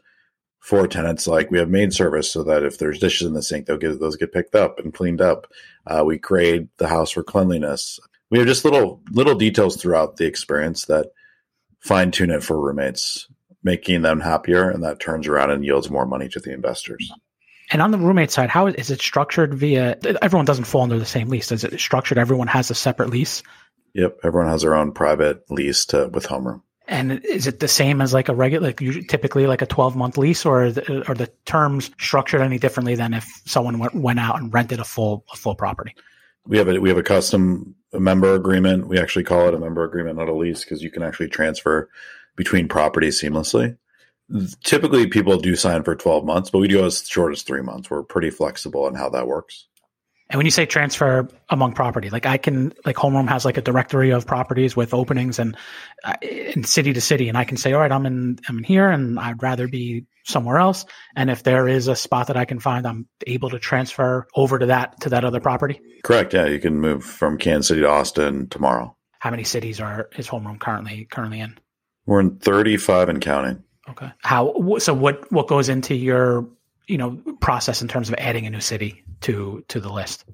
for 0.59 0.87
tenants. 0.87 1.25
Like 1.25 1.49
we 1.49 1.57
have 1.57 1.69
maid 1.69 1.93
service, 1.93 2.29
so 2.31 2.43
that 2.43 2.63
if 2.63 2.77
there's 2.77 2.99
dishes 2.99 3.27
in 3.27 3.33
the 3.33 3.41
sink, 3.41 3.65
they'll 3.65 3.77
get 3.77 3.99
those 3.99 4.15
get 4.15 4.33
picked 4.33 4.55
up 4.55 4.79
and 4.79 4.93
cleaned 4.93 5.21
up. 5.21 5.51
Uh, 5.87 6.03
we 6.05 6.19
grade 6.19 6.67
the 6.77 6.87
house 6.87 7.11
for 7.11 7.23
cleanliness 7.23 7.99
we 8.31 8.39
have 8.39 8.47
just 8.47 8.65
little 8.65 9.01
little 9.11 9.35
details 9.35 9.75
throughout 9.75 10.17
the 10.17 10.25
experience 10.25 10.85
that 10.85 11.07
fine 11.79 12.11
tune 12.11 12.31
it 12.31 12.43
for 12.43 12.59
roommates, 12.59 13.27
making 13.63 14.01
them 14.01 14.21
happier, 14.21 14.69
and 14.69 14.83
that 14.83 14.99
turns 14.99 15.27
around 15.27 15.51
and 15.51 15.63
yields 15.63 15.91
more 15.91 16.05
money 16.05 16.29
to 16.29 16.39
the 16.39 16.51
investors. 16.51 17.11
And 17.71 17.81
on 17.81 17.91
the 17.91 17.97
roommate 17.97 18.31
side, 18.31 18.49
how 18.49 18.67
is 18.67 18.89
it 18.89 18.99
structured 18.99 19.53
via 19.53 19.97
everyone 20.21 20.45
doesn't 20.45 20.65
fall 20.65 20.81
under 20.81 20.99
the 20.99 21.05
same 21.05 21.29
lease? 21.29 21.51
Is 21.51 21.63
it 21.63 21.79
structured 21.79 22.17
everyone 22.17 22.47
has 22.47 22.71
a 22.71 22.75
separate 22.75 23.09
lease? 23.09 23.43
Yep, 23.93 24.19
everyone 24.23 24.49
has 24.49 24.61
their 24.61 24.75
own 24.75 24.93
private 24.93 25.49
lease 25.49 25.85
to 25.87 26.09
with 26.13 26.25
homeroom. 26.27 26.61
And 26.87 27.23
is 27.23 27.47
it 27.47 27.59
the 27.61 27.69
same 27.69 28.01
as 28.01 28.13
like 28.13 28.27
a 28.27 28.35
regular, 28.35 28.67
like 28.67 28.79
typically 29.07 29.47
like 29.47 29.61
a 29.61 29.65
12 29.65 29.95
month 29.95 30.17
lease 30.17 30.45
or 30.45 30.65
are 30.65 30.71
the, 30.71 31.07
are 31.07 31.15
the 31.15 31.31
terms 31.45 31.91
structured 31.97 32.41
any 32.41 32.59
differently 32.59 32.95
than 32.95 33.13
if 33.13 33.25
someone 33.45 33.79
went, 33.79 33.95
went 33.95 34.19
out 34.19 34.41
and 34.41 34.53
rented 34.53 34.79
a 34.79 34.83
full, 34.83 35.23
a 35.31 35.37
full 35.37 35.55
property? 35.55 35.95
We 36.45 36.57
have 36.57 36.67
a, 36.67 36.79
we 36.79 36.89
have 36.89 36.97
a 36.97 37.03
custom 37.03 37.75
member 37.93 38.33
agreement. 38.35 38.87
We 38.87 38.99
actually 38.99 39.23
call 39.23 39.47
it 39.47 39.53
a 39.53 39.59
member 39.59 39.83
agreement, 39.83 40.17
not 40.17 40.29
a 40.29 40.33
lease, 40.33 40.63
because 40.63 40.81
you 40.81 40.89
can 40.89 41.03
actually 41.03 41.29
transfer 41.29 41.89
between 42.35 42.67
properties 42.67 43.21
seamlessly. 43.21 43.77
Typically, 44.63 45.07
people 45.07 45.37
do 45.37 45.55
sign 45.55 45.83
for 45.83 45.95
12 45.95 46.25
months, 46.25 46.49
but 46.49 46.59
we 46.59 46.67
do 46.67 46.85
as 46.85 47.05
short 47.07 47.33
as 47.33 47.41
three 47.41 47.61
months. 47.61 47.89
We're 47.89 48.03
pretty 48.03 48.29
flexible 48.29 48.87
in 48.87 48.95
how 48.95 49.09
that 49.09 49.27
works. 49.27 49.67
And 50.31 50.37
when 50.37 50.45
you 50.45 50.51
say 50.51 50.65
transfer 50.65 51.27
among 51.49 51.73
property, 51.73 52.09
like 52.09 52.25
I 52.25 52.37
can, 52.37 52.71
like 52.85 52.95
Homeroom 52.95 53.27
has 53.27 53.43
like 53.43 53.57
a 53.57 53.61
directory 53.61 54.11
of 54.11 54.25
properties 54.25 54.77
with 54.77 54.93
openings 54.93 55.39
and 55.39 55.57
uh, 56.05 56.13
in 56.21 56.63
city 56.63 56.93
to 56.93 57.01
city, 57.01 57.27
and 57.27 57.37
I 57.37 57.43
can 57.43 57.57
say, 57.57 57.73
all 57.73 57.81
right, 57.81 57.91
I'm 57.91 58.05
in, 58.05 58.39
I'm 58.47 58.59
in 58.59 58.63
here, 58.63 58.89
and 58.89 59.19
I'd 59.19 59.43
rather 59.43 59.67
be 59.67 60.05
somewhere 60.23 60.57
else. 60.57 60.85
And 61.17 61.29
if 61.29 61.43
there 61.43 61.67
is 61.67 61.89
a 61.89 61.97
spot 61.97 62.27
that 62.27 62.37
I 62.37 62.45
can 62.45 62.61
find, 62.61 62.87
I'm 62.87 63.09
able 63.27 63.49
to 63.49 63.59
transfer 63.59 64.25
over 64.33 64.57
to 64.57 64.67
that 64.67 65.01
to 65.01 65.09
that 65.09 65.25
other 65.25 65.41
property. 65.41 65.81
Correct. 66.01 66.33
Yeah, 66.33 66.45
you 66.45 66.59
can 66.59 66.79
move 66.79 67.03
from 67.03 67.37
Kansas 67.37 67.67
City 67.67 67.81
to 67.81 67.89
Austin 67.89 68.47
tomorrow. 68.47 68.95
How 69.19 69.31
many 69.31 69.43
cities 69.43 69.81
are 69.81 70.07
is 70.15 70.29
Homeroom 70.29 70.61
currently 70.61 71.09
currently 71.11 71.41
in? 71.41 71.59
We're 72.05 72.21
in 72.21 72.37
35 72.37 73.09
and 73.09 73.21
counting. 73.21 73.63
Okay. 73.89 74.09
How 74.19 74.77
so? 74.77 74.93
What 74.93 75.29
what 75.29 75.47
goes 75.47 75.67
into 75.67 75.93
your 75.93 76.47
you 76.87 76.97
know 76.97 77.21
process 77.39 77.81
in 77.81 77.87
terms 77.87 78.09
of 78.09 78.15
adding 78.17 78.45
a 78.45 78.49
new 78.49 78.59
city 78.59 79.03
to 79.21 79.63
to 79.67 79.79
the 79.79 79.91
list? 79.91 80.25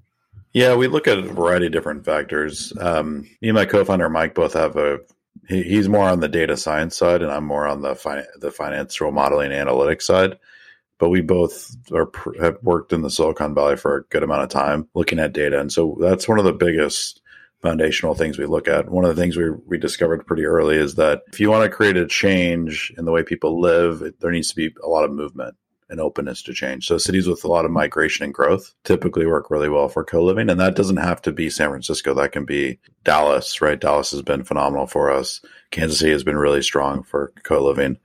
Yeah, 0.53 0.75
we 0.75 0.87
look 0.87 1.07
at 1.07 1.19
a 1.19 1.21
variety 1.21 1.67
of 1.67 1.71
different 1.71 2.05
factors. 2.05 2.73
Um, 2.79 3.29
me 3.41 3.49
and 3.49 3.55
my 3.55 3.65
co-founder 3.65 4.09
Mike 4.09 4.33
both 4.33 4.53
have 4.53 4.75
a. 4.75 4.99
He, 5.47 5.63
he's 5.63 5.87
more 5.87 6.09
on 6.09 6.19
the 6.19 6.27
data 6.27 6.57
science 6.57 6.97
side, 6.97 7.21
and 7.21 7.31
I'm 7.31 7.45
more 7.45 7.67
on 7.67 7.81
the 7.81 7.95
fi- 7.95 8.25
the 8.39 8.51
financial 8.51 9.11
modeling 9.11 9.51
analytics 9.51 10.03
side. 10.03 10.39
But 10.99 11.09
we 11.09 11.21
both 11.21 11.75
are 11.91 12.09
have 12.41 12.57
worked 12.63 12.91
in 12.91 13.03
the 13.03 13.11
Silicon 13.11 13.53
Valley 13.53 13.77
for 13.77 13.97
a 13.97 14.03
good 14.05 14.23
amount 14.23 14.43
of 14.43 14.49
time, 14.49 14.87
looking 14.95 15.19
at 15.19 15.33
data, 15.33 15.59
and 15.59 15.71
so 15.71 15.97
that's 15.99 16.27
one 16.27 16.39
of 16.39 16.45
the 16.45 16.53
biggest 16.53 17.21
foundational 17.61 18.15
things 18.15 18.37
we 18.37 18.45
look 18.45 18.67
at. 18.67 18.89
One 18.89 19.03
of 19.03 19.15
the 19.15 19.21
things 19.21 19.35
we, 19.35 19.49
we 19.49 19.77
discovered 19.77 20.25
pretty 20.25 20.45
early 20.45 20.77
is 20.77 20.95
that 20.95 21.23
if 21.27 21.39
you 21.39 21.49
want 21.49 21.63
to 21.63 21.75
create 21.75 21.97
a 21.97 22.05
change 22.05 22.93
in 22.97 23.05
the 23.05 23.11
way 23.11 23.23
people 23.23 23.59
live, 23.59 24.13
there 24.19 24.31
needs 24.31 24.49
to 24.49 24.55
be 24.55 24.73
a 24.83 24.87
lot 24.87 25.03
of 25.03 25.11
movement 25.11 25.55
and 25.89 25.99
openness 25.99 26.41
to 26.43 26.53
change. 26.53 26.87
So 26.87 26.97
cities 26.97 27.27
with 27.27 27.43
a 27.43 27.47
lot 27.47 27.65
of 27.65 27.71
migration 27.71 28.25
and 28.25 28.33
growth 28.33 28.73
typically 28.83 29.25
work 29.25 29.49
really 29.49 29.69
well 29.69 29.87
for 29.87 30.03
co-living. 30.03 30.49
And 30.49 30.59
that 30.59 30.75
doesn't 30.75 30.97
have 30.97 31.21
to 31.23 31.31
be 31.31 31.49
San 31.49 31.69
Francisco. 31.69 32.13
That 32.13 32.31
can 32.31 32.45
be 32.45 32.79
Dallas, 33.03 33.61
right? 33.61 33.79
Dallas 33.79 34.11
has 34.11 34.21
been 34.21 34.43
phenomenal 34.43 34.87
for 34.87 35.11
us. 35.11 35.41
Kansas 35.71 35.99
City 35.99 36.11
has 36.11 36.23
been 36.23 36.37
really 36.37 36.61
strong 36.61 37.03
for 37.03 37.31
co-living. 37.43 37.97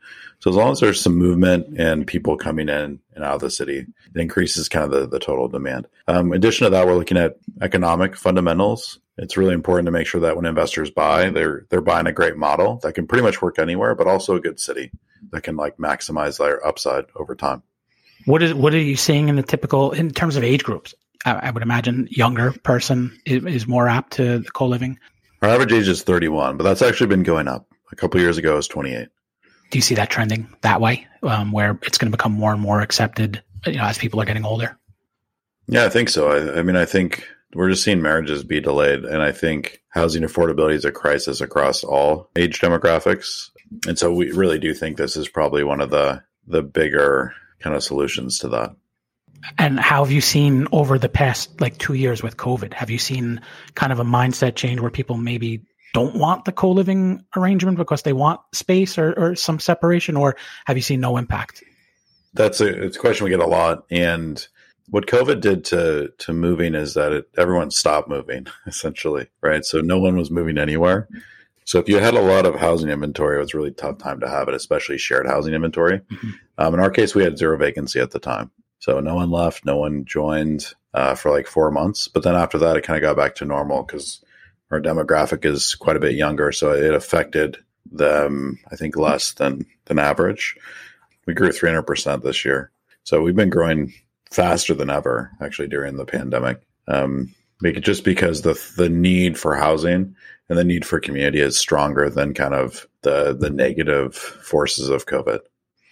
So 0.42 0.50
as 0.50 0.56
long 0.56 0.72
as 0.72 0.80
there's 0.80 1.00
some 1.00 1.16
movement 1.16 1.78
and 1.78 2.04
people 2.04 2.36
coming 2.36 2.68
in 2.68 2.98
and 3.14 3.24
out 3.24 3.36
of 3.36 3.40
the 3.40 3.50
city, 3.50 3.78
it 3.78 4.20
increases 4.20 4.68
kind 4.68 4.84
of 4.84 4.90
the, 4.90 5.06
the 5.06 5.20
total 5.20 5.46
demand. 5.46 5.86
Um, 6.08 6.32
in 6.32 6.38
addition 6.38 6.64
to 6.64 6.70
that, 6.70 6.84
we're 6.84 6.96
looking 6.96 7.16
at 7.16 7.36
economic 7.60 8.16
fundamentals. 8.16 8.98
It's 9.18 9.36
really 9.36 9.54
important 9.54 9.86
to 9.86 9.92
make 9.92 10.08
sure 10.08 10.20
that 10.22 10.34
when 10.34 10.46
investors 10.46 10.90
buy, 10.90 11.30
they're 11.30 11.66
they're 11.70 11.80
buying 11.80 12.08
a 12.08 12.12
great 12.12 12.36
model 12.36 12.80
that 12.82 12.94
can 12.94 13.06
pretty 13.06 13.22
much 13.22 13.40
work 13.40 13.60
anywhere, 13.60 13.94
but 13.94 14.08
also 14.08 14.34
a 14.34 14.40
good 14.40 14.58
city 14.58 14.90
that 15.30 15.42
can 15.42 15.54
like 15.54 15.76
maximize 15.76 16.38
their 16.38 16.66
upside 16.66 17.04
over 17.14 17.36
time. 17.36 17.62
What 18.24 18.42
is 18.42 18.54
what 18.54 18.74
are 18.74 18.78
you 18.78 18.96
seeing 18.96 19.28
in 19.28 19.36
the 19.36 19.42
typical 19.42 19.92
in 19.92 20.10
terms 20.10 20.36
of 20.36 20.44
age 20.44 20.64
groups? 20.64 20.94
I, 21.24 21.32
I 21.32 21.50
would 21.50 21.62
imagine 21.62 22.08
younger 22.10 22.52
person 22.52 23.18
is, 23.24 23.44
is 23.44 23.66
more 23.66 23.88
apt 23.88 24.14
to 24.14 24.42
co 24.52 24.66
living. 24.66 24.98
Our 25.42 25.48
average 25.48 25.72
age 25.72 25.88
is 25.88 26.02
31, 26.02 26.56
but 26.56 26.64
that's 26.64 26.82
actually 26.82 27.08
been 27.08 27.24
going 27.24 27.48
up. 27.48 27.66
A 27.90 27.96
couple 27.96 28.20
years 28.20 28.38
ago, 28.38 28.54
it 28.54 28.56
was 28.56 28.68
28. 28.68 29.08
Do 29.70 29.78
you 29.78 29.82
see 29.82 29.94
that 29.96 30.08
trending 30.08 30.48
that 30.60 30.80
way, 30.80 31.06
um, 31.22 31.50
where 31.50 31.78
it's 31.82 31.98
going 31.98 32.10
to 32.10 32.16
become 32.16 32.32
more 32.32 32.52
and 32.52 32.60
more 32.60 32.80
accepted, 32.80 33.42
you 33.66 33.74
know, 33.74 33.84
as 33.84 33.98
people 33.98 34.20
are 34.20 34.24
getting 34.24 34.44
older? 34.44 34.78
Yeah, 35.66 35.84
I 35.84 35.88
think 35.88 36.08
so. 36.08 36.30
I, 36.30 36.58
I 36.58 36.62
mean, 36.62 36.76
I 36.76 36.84
think 36.84 37.26
we're 37.54 37.70
just 37.70 37.82
seeing 37.82 38.00
marriages 38.00 38.44
be 38.44 38.60
delayed, 38.60 39.04
and 39.04 39.22
I 39.22 39.32
think 39.32 39.82
housing 39.88 40.22
affordability 40.22 40.74
is 40.74 40.84
a 40.84 40.92
crisis 40.92 41.40
across 41.40 41.84
all 41.84 42.30
age 42.36 42.60
demographics. 42.60 43.50
And 43.86 43.98
so, 43.98 44.12
we 44.12 44.30
really 44.32 44.58
do 44.58 44.74
think 44.74 44.96
this 44.96 45.16
is 45.16 45.28
probably 45.28 45.64
one 45.64 45.80
of 45.80 45.90
the 45.90 46.22
the 46.46 46.62
bigger 46.62 47.34
kind 47.62 47.76
of 47.76 47.82
solutions 47.82 48.40
to 48.40 48.48
that. 48.50 48.74
And 49.58 49.78
how 49.78 50.04
have 50.04 50.12
you 50.12 50.20
seen 50.20 50.68
over 50.72 50.98
the 50.98 51.08
past 51.08 51.60
like 51.60 51.78
two 51.78 51.94
years 51.94 52.22
with 52.22 52.36
COVID? 52.36 52.74
Have 52.74 52.90
you 52.90 52.98
seen 52.98 53.40
kind 53.74 53.92
of 53.92 53.98
a 53.98 54.04
mindset 54.04 54.54
change 54.54 54.80
where 54.80 54.90
people 54.90 55.16
maybe 55.16 55.62
don't 55.92 56.16
want 56.16 56.44
the 56.44 56.52
co-living 56.52 57.24
arrangement 57.36 57.76
because 57.76 58.02
they 58.02 58.12
want 58.12 58.40
space 58.52 58.98
or, 58.98 59.12
or 59.12 59.36
some 59.36 59.60
separation, 59.60 60.16
or 60.16 60.36
have 60.64 60.76
you 60.76 60.82
seen 60.82 61.00
no 61.00 61.16
impact? 61.16 61.62
That's 62.34 62.60
a, 62.60 62.84
it's 62.84 62.96
a 62.96 63.00
question 63.00 63.24
we 63.24 63.30
get 63.30 63.40
a 63.40 63.46
lot. 63.46 63.84
And 63.90 64.46
what 64.88 65.06
COVID 65.06 65.40
did 65.40 65.64
to 65.66 66.12
to 66.18 66.32
moving 66.32 66.74
is 66.74 66.94
that 66.94 67.12
it, 67.12 67.28
everyone 67.36 67.70
stopped 67.70 68.08
moving 68.08 68.46
essentially, 68.66 69.28
right? 69.42 69.64
So 69.64 69.80
no 69.80 69.98
one 69.98 70.16
was 70.16 70.30
moving 70.30 70.58
anywhere. 70.58 71.08
So 71.64 71.78
if 71.78 71.88
you 71.88 71.98
had 71.98 72.14
a 72.14 72.20
lot 72.20 72.46
of 72.46 72.56
housing 72.56 72.90
inventory, 72.90 73.36
it 73.36 73.40
was 73.40 73.54
a 73.54 73.56
really 73.56 73.72
tough 73.72 73.98
time 73.98 74.20
to 74.20 74.28
have 74.28 74.48
it, 74.48 74.54
especially 74.54 74.98
shared 74.98 75.26
housing 75.26 75.54
inventory. 75.54 75.98
Mm-hmm. 75.98 76.30
Um, 76.58 76.74
in 76.74 76.80
our 76.80 76.90
case, 76.90 77.14
we 77.14 77.24
had 77.24 77.38
zero 77.38 77.56
vacancy 77.56 78.00
at 78.00 78.10
the 78.10 78.18
time. 78.18 78.50
So 78.78 78.98
no 79.00 79.14
one 79.14 79.30
left, 79.30 79.64
no 79.64 79.76
one 79.76 80.04
joined 80.04 80.74
uh, 80.94 81.14
for 81.14 81.30
like 81.30 81.46
four 81.46 81.70
months. 81.70 82.08
But 82.08 82.24
then 82.24 82.34
after 82.34 82.58
that, 82.58 82.76
it 82.76 82.82
kind 82.82 82.96
of 82.96 83.02
got 83.02 83.16
back 83.16 83.36
to 83.36 83.44
normal 83.44 83.84
because 83.84 84.24
our 84.70 84.80
demographic 84.80 85.44
is 85.44 85.74
quite 85.74 85.96
a 85.96 86.00
bit 86.00 86.14
younger. 86.14 86.50
So 86.50 86.72
it 86.72 86.92
affected 86.92 87.58
them, 87.90 88.58
I 88.70 88.76
think, 88.76 88.96
less 88.96 89.32
than 89.32 89.66
than 89.84 89.98
average. 89.98 90.56
We 91.26 91.34
grew 91.34 91.50
300% 91.50 92.22
this 92.22 92.44
year. 92.44 92.70
So 93.04 93.22
we've 93.22 93.36
been 93.36 93.50
growing 93.50 93.92
faster 94.30 94.74
than 94.74 94.90
ever, 94.90 95.30
actually, 95.40 95.68
during 95.68 95.96
the 95.96 96.04
pandemic. 96.04 96.60
Um, 96.88 97.34
just 97.62 98.04
because 98.04 98.42
the 98.42 98.60
the 98.76 98.88
need 98.88 99.38
for 99.38 99.54
housing 99.54 100.14
and 100.48 100.58
the 100.58 100.64
need 100.64 100.84
for 100.84 101.00
community 101.00 101.40
is 101.40 101.58
stronger 101.58 102.10
than 102.10 102.34
kind 102.34 102.54
of 102.54 102.86
the 103.02 103.34
the 103.38 103.50
negative 103.50 104.14
forces 104.14 104.88
of 104.88 105.06
COVID. 105.06 105.40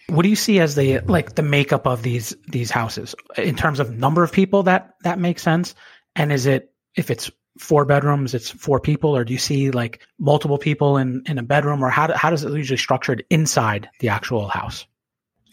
What 0.07 0.23
do 0.23 0.29
you 0.29 0.35
see 0.35 0.59
as 0.59 0.75
the 0.75 0.99
like 0.99 1.35
the 1.35 1.41
makeup 1.41 1.87
of 1.87 2.03
these 2.03 2.35
these 2.47 2.69
houses 2.69 3.15
in 3.37 3.55
terms 3.55 3.79
of 3.79 3.97
number 3.97 4.23
of 4.23 4.31
people 4.31 4.63
that 4.63 4.95
that 5.03 5.19
makes 5.19 5.41
sense? 5.41 5.73
And 6.15 6.31
is 6.31 6.45
it 6.45 6.73
if 6.95 7.09
it's 7.09 7.31
four 7.57 7.85
bedrooms, 7.85 8.33
it's 8.33 8.49
four 8.49 8.79
people, 8.79 9.15
or 9.15 9.23
do 9.23 9.33
you 9.33 9.39
see 9.39 9.71
like 9.71 10.05
multiple 10.19 10.57
people 10.57 10.97
in 10.97 11.23
in 11.27 11.37
a 11.37 11.43
bedroom, 11.43 11.83
or 11.83 11.89
how 11.89 12.07
do, 12.07 12.13
how 12.13 12.29
does 12.29 12.43
it 12.43 12.51
usually 12.53 12.77
structured 12.77 13.23
inside 13.29 13.89
the 13.99 14.09
actual 14.09 14.47
house? 14.47 14.85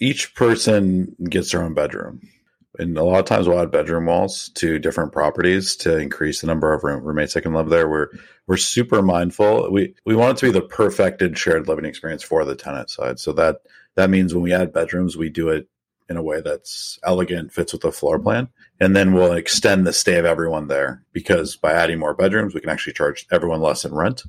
Each 0.01 0.35
person 0.35 1.15
gets 1.29 1.53
their 1.53 1.63
own 1.63 1.75
bedroom 1.75 2.21
and 2.79 2.97
a 2.97 3.03
lot 3.03 3.19
of 3.19 3.25
times 3.25 3.49
we'll 3.49 3.61
add 3.61 3.73
bedroom 3.73 4.07
walls 4.07 4.51
to 4.55 4.79
different 4.79 5.13
properties 5.13 5.75
to 5.77 5.99
increase 5.99 6.41
the 6.41 6.47
number 6.47 6.73
of 6.73 6.85
room, 6.85 7.03
roommates 7.03 7.35
that 7.35 7.43
can 7.43 7.53
live 7.53 7.69
there. 7.69 7.89
We're 7.89 8.09
we're 8.47 8.57
super 8.57 9.03
mindful. 9.03 9.71
We 9.71 9.95
we 10.07 10.15
want 10.15 10.39
it 10.39 10.41
to 10.41 10.47
be 10.47 10.53
the 10.53 10.67
perfected 10.67 11.37
shared 11.37 11.67
living 11.67 11.85
experience 11.85 12.23
for 12.23 12.45
the 12.45 12.55
tenant 12.55 12.91
side. 12.91 13.19
So 13.19 13.33
that 13.33 13.63
that 13.97 14.11
means 14.11 14.33
when 14.33 14.43
we 14.43 14.53
add 14.53 14.73
bedrooms, 14.73 15.17
we 15.17 15.29
do 15.29 15.49
it 15.49 15.69
in 16.09 16.17
a 16.17 16.23
way 16.23 16.41
that's 16.41 16.99
elegant, 17.03 17.53
fits 17.53 17.73
with 17.73 17.83
the 17.83 17.93
floor 17.93 18.19
plan, 18.19 18.49
and 18.81 18.97
then 18.97 19.13
we'll 19.13 19.33
extend 19.33 19.87
the 19.87 19.93
stay 19.93 20.19
of 20.19 20.25
everyone 20.25 20.69
there 20.69 21.03
because 21.13 21.57
by 21.57 21.73
adding 21.73 21.99
more 21.99 22.15
bedrooms, 22.15 22.55
we 22.55 22.61
can 22.61 22.71
actually 22.71 22.95
charge 22.95 23.27
everyone 23.31 23.61
less 23.61 23.85
in 23.85 23.93
rent. 23.93 24.23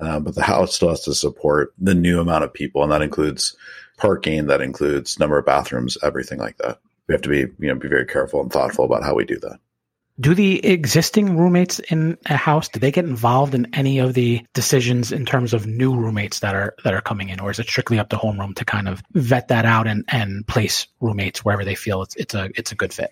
Uh, 0.00 0.18
but 0.18 0.34
the 0.34 0.42
house 0.42 0.74
still 0.74 0.88
has 0.88 1.04
to 1.04 1.14
support 1.14 1.72
the 1.78 1.94
new 1.94 2.20
amount 2.20 2.42
of 2.42 2.52
people, 2.52 2.82
and 2.82 2.90
that 2.90 3.02
includes 3.02 3.54
parking, 3.98 4.46
that 4.48 4.60
includes 4.60 5.20
number 5.20 5.38
of 5.38 5.46
bathrooms, 5.46 5.96
everything 6.02 6.40
like 6.40 6.56
that 6.56 6.80
we 7.12 7.14
have 7.14 7.22
to 7.22 7.28
be 7.28 7.64
you 7.64 7.68
know 7.68 7.74
be 7.74 7.88
very 7.88 8.06
careful 8.06 8.40
and 8.40 8.50
thoughtful 8.50 8.86
about 8.86 9.02
how 9.02 9.14
we 9.14 9.24
do 9.24 9.38
that. 9.40 9.58
Do 10.20 10.34
the 10.34 10.64
existing 10.64 11.36
roommates 11.36 11.78
in 11.78 12.16
a 12.26 12.36
house 12.36 12.68
do 12.68 12.78
they 12.78 12.92
get 12.92 13.04
involved 13.04 13.54
in 13.54 13.74
any 13.74 13.98
of 13.98 14.14
the 14.14 14.44
decisions 14.54 15.10
in 15.10 15.24
terms 15.24 15.54
of 15.54 15.66
new 15.66 15.94
roommates 15.94 16.40
that 16.40 16.54
are 16.54 16.74
that 16.84 16.94
are 16.94 17.00
coming 17.00 17.28
in, 17.28 17.40
or 17.40 17.50
is 17.50 17.58
it 17.58 17.66
strictly 17.66 17.98
up 17.98 18.08
to 18.10 18.16
homeroom 18.16 18.54
to 18.56 18.64
kind 18.64 18.88
of 18.88 19.02
vet 19.12 19.48
that 19.48 19.66
out 19.66 19.86
and 19.86 20.04
and 20.08 20.46
place 20.46 20.86
roommates 21.00 21.44
wherever 21.44 21.64
they 21.64 21.74
feel 21.74 22.02
it's 22.02 22.16
it's 22.16 22.34
a 22.34 22.50
it's 22.54 22.72
a 22.72 22.76
good 22.76 22.92
fit? 22.92 23.10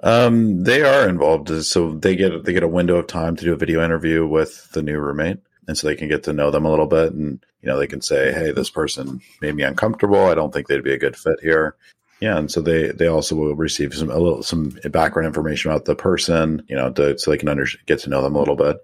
Um, 0.00 0.62
they 0.64 0.82
are 0.82 1.08
involved, 1.08 1.50
so 1.64 1.92
they 1.92 2.16
get 2.16 2.44
they 2.44 2.52
get 2.52 2.62
a 2.62 2.68
window 2.68 2.96
of 2.96 3.08
time 3.08 3.36
to 3.36 3.44
do 3.44 3.52
a 3.52 3.56
video 3.56 3.84
interview 3.84 4.26
with 4.26 4.70
the 4.72 4.82
new 4.82 4.98
roommate, 4.98 5.38
and 5.66 5.76
so 5.76 5.86
they 5.86 5.96
can 5.96 6.08
get 6.08 6.22
to 6.24 6.32
know 6.32 6.50
them 6.50 6.64
a 6.64 6.70
little 6.70 6.86
bit, 6.86 7.12
and 7.12 7.44
you 7.60 7.68
know 7.68 7.78
they 7.78 7.88
can 7.88 8.00
say, 8.00 8.32
"Hey, 8.32 8.52
this 8.52 8.70
person 8.70 9.20
made 9.42 9.54
me 9.54 9.64
uncomfortable. 9.64 10.24
I 10.26 10.34
don't 10.34 10.52
think 10.52 10.68
they'd 10.68 10.84
be 10.84 10.94
a 10.94 10.98
good 10.98 11.16
fit 11.16 11.40
here." 11.42 11.74
Yeah, 12.20 12.36
and 12.36 12.50
so 12.50 12.60
they 12.60 12.88
they 12.88 13.06
also 13.06 13.36
will 13.36 13.54
receive 13.54 13.94
some 13.94 14.10
a 14.10 14.18
little 14.18 14.42
some 14.42 14.70
background 14.90 15.26
information 15.26 15.70
about 15.70 15.84
the 15.84 15.94
person, 15.94 16.62
you 16.68 16.74
know, 16.74 16.90
to, 16.92 17.18
so 17.18 17.30
they 17.30 17.38
can 17.38 17.48
under, 17.48 17.66
get 17.86 18.00
to 18.00 18.10
know 18.10 18.22
them 18.22 18.34
a 18.34 18.38
little 18.38 18.56
bit. 18.56 18.78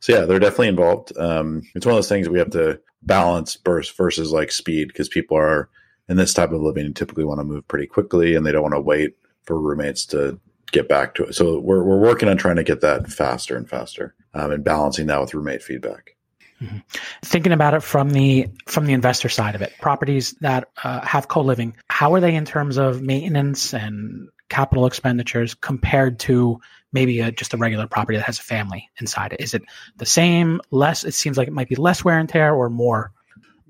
So 0.00 0.12
yeah, 0.12 0.24
they're 0.24 0.40
definitely 0.40 0.68
involved. 0.68 1.16
Um, 1.16 1.62
it's 1.74 1.86
one 1.86 1.92
of 1.92 1.98
those 1.98 2.08
things 2.08 2.28
we 2.28 2.40
have 2.40 2.50
to 2.50 2.80
balance 3.02 3.56
versus 3.64 3.94
versus 3.94 4.32
like 4.32 4.50
speed 4.50 4.88
because 4.88 5.08
people 5.08 5.36
are 5.36 5.68
in 6.08 6.16
this 6.16 6.34
type 6.34 6.50
of 6.50 6.60
living 6.60 6.92
typically 6.92 7.24
want 7.24 7.38
to 7.38 7.44
move 7.44 7.66
pretty 7.68 7.86
quickly 7.86 8.34
and 8.34 8.44
they 8.44 8.52
don't 8.52 8.62
want 8.62 8.74
to 8.74 8.80
wait 8.80 9.16
for 9.44 9.60
roommates 9.60 10.04
to 10.06 10.38
get 10.72 10.88
back 10.88 11.14
to 11.14 11.24
it. 11.24 11.34
So 11.34 11.60
we're 11.60 11.84
we're 11.84 12.00
working 12.00 12.28
on 12.28 12.36
trying 12.36 12.56
to 12.56 12.64
get 12.64 12.80
that 12.80 13.08
faster 13.08 13.56
and 13.56 13.68
faster 13.68 14.14
um, 14.34 14.50
and 14.50 14.64
balancing 14.64 15.06
that 15.06 15.20
with 15.20 15.34
roommate 15.34 15.62
feedback. 15.62 16.16
Mm-hmm. 16.62 16.78
Thinking 17.24 17.52
about 17.52 17.74
it 17.74 17.82
from 17.82 18.10
the 18.10 18.48
from 18.66 18.86
the 18.86 18.92
investor 18.92 19.28
side 19.28 19.54
of 19.54 19.62
it, 19.62 19.72
properties 19.80 20.32
that 20.40 20.68
uh, 20.84 21.00
have 21.00 21.26
co-living, 21.26 21.76
how 21.88 22.14
are 22.14 22.20
they 22.20 22.34
in 22.34 22.44
terms 22.44 22.76
of 22.76 23.02
maintenance 23.02 23.74
and 23.74 24.28
capital 24.48 24.86
expenditures 24.86 25.54
compared 25.54 26.20
to 26.20 26.60
maybe 26.92 27.20
a, 27.20 27.32
just 27.32 27.54
a 27.54 27.56
regular 27.56 27.88
property 27.88 28.18
that 28.18 28.26
has 28.26 28.38
a 28.38 28.42
family 28.42 28.90
inside 29.00 29.32
it? 29.32 29.40
Is 29.40 29.54
it 29.54 29.62
the 29.96 30.06
same, 30.06 30.60
less? 30.70 31.02
It 31.04 31.14
seems 31.14 31.36
like 31.36 31.48
it 31.48 31.54
might 31.54 31.68
be 31.68 31.74
less 31.74 32.04
wear 32.04 32.18
and 32.18 32.28
tear, 32.28 32.54
or 32.54 32.70
more. 32.70 33.12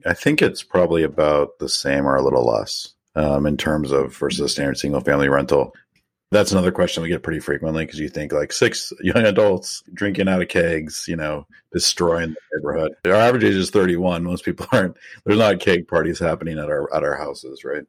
I 0.04 0.12
think 0.12 0.42
it's 0.42 0.62
probably 0.62 1.02
about 1.02 1.58
the 1.60 1.68
same 1.68 2.06
or 2.06 2.16
a 2.16 2.22
little 2.22 2.44
less 2.44 2.88
um, 3.14 3.46
in 3.46 3.56
terms 3.56 3.92
of 3.92 4.14
versus 4.14 4.40
a 4.40 4.48
standard 4.48 4.76
single 4.76 5.00
family 5.00 5.28
rental. 5.28 5.72
That's 6.32 6.50
another 6.50 6.72
question 6.72 7.02
we 7.02 7.10
get 7.10 7.22
pretty 7.22 7.40
frequently 7.40 7.84
because 7.84 8.00
you 8.00 8.08
think 8.08 8.32
like 8.32 8.52
six 8.52 8.90
young 9.02 9.26
adults 9.26 9.82
drinking 9.92 10.28
out 10.28 10.40
of 10.40 10.48
kegs, 10.48 11.04
you 11.06 11.14
know, 11.14 11.46
destroying 11.72 12.30
the 12.30 12.56
neighborhood. 12.56 12.92
Our 13.04 13.12
average 13.12 13.44
age 13.44 13.54
is 13.54 13.68
31. 13.68 14.24
Most 14.24 14.42
people 14.42 14.66
aren't. 14.72 14.96
There's 15.26 15.38
not 15.38 15.60
keg 15.60 15.86
parties 15.86 16.18
happening 16.18 16.58
at 16.58 16.70
our 16.70 16.92
at 16.94 17.04
our 17.04 17.16
houses, 17.16 17.64
right? 17.64 17.84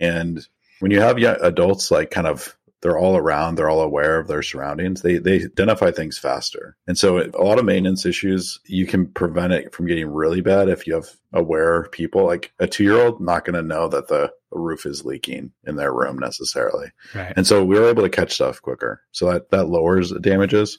And 0.00 0.44
when 0.80 0.90
you 0.90 1.00
have 1.00 1.20
young 1.20 1.36
adults 1.40 1.92
like 1.92 2.10
kind 2.10 2.26
of 2.26 2.56
they're 2.84 2.98
all 2.98 3.16
around, 3.16 3.54
they're 3.54 3.70
all 3.70 3.80
aware 3.80 4.18
of 4.18 4.28
their 4.28 4.42
surroundings. 4.42 5.00
They 5.00 5.16
they 5.16 5.36
identify 5.36 5.90
things 5.90 6.18
faster, 6.18 6.76
and 6.86 6.98
so 6.98 7.18
a 7.18 7.42
lot 7.42 7.58
of 7.58 7.64
maintenance 7.64 8.04
issues 8.04 8.60
you 8.66 8.86
can 8.86 9.06
prevent 9.06 9.54
it 9.54 9.74
from 9.74 9.86
getting 9.86 10.06
really 10.06 10.42
bad 10.42 10.68
if 10.68 10.86
you 10.86 10.92
have 10.92 11.08
aware 11.32 11.84
people. 11.92 12.26
Like 12.26 12.52
a 12.58 12.66
two 12.66 12.84
year 12.84 13.00
old, 13.00 13.22
not 13.22 13.46
going 13.46 13.54
to 13.54 13.62
know 13.62 13.88
that 13.88 14.08
the 14.08 14.30
roof 14.50 14.84
is 14.84 15.02
leaking 15.02 15.50
in 15.66 15.76
their 15.76 15.94
room 15.94 16.18
necessarily, 16.18 16.88
right. 17.14 17.32
and 17.36 17.46
so 17.46 17.64
we 17.64 17.78
were 17.78 17.88
able 17.88 18.02
to 18.02 18.10
catch 18.10 18.34
stuff 18.34 18.60
quicker. 18.60 19.00
So 19.12 19.32
that 19.32 19.50
that 19.50 19.70
lowers 19.70 20.12
damages. 20.20 20.78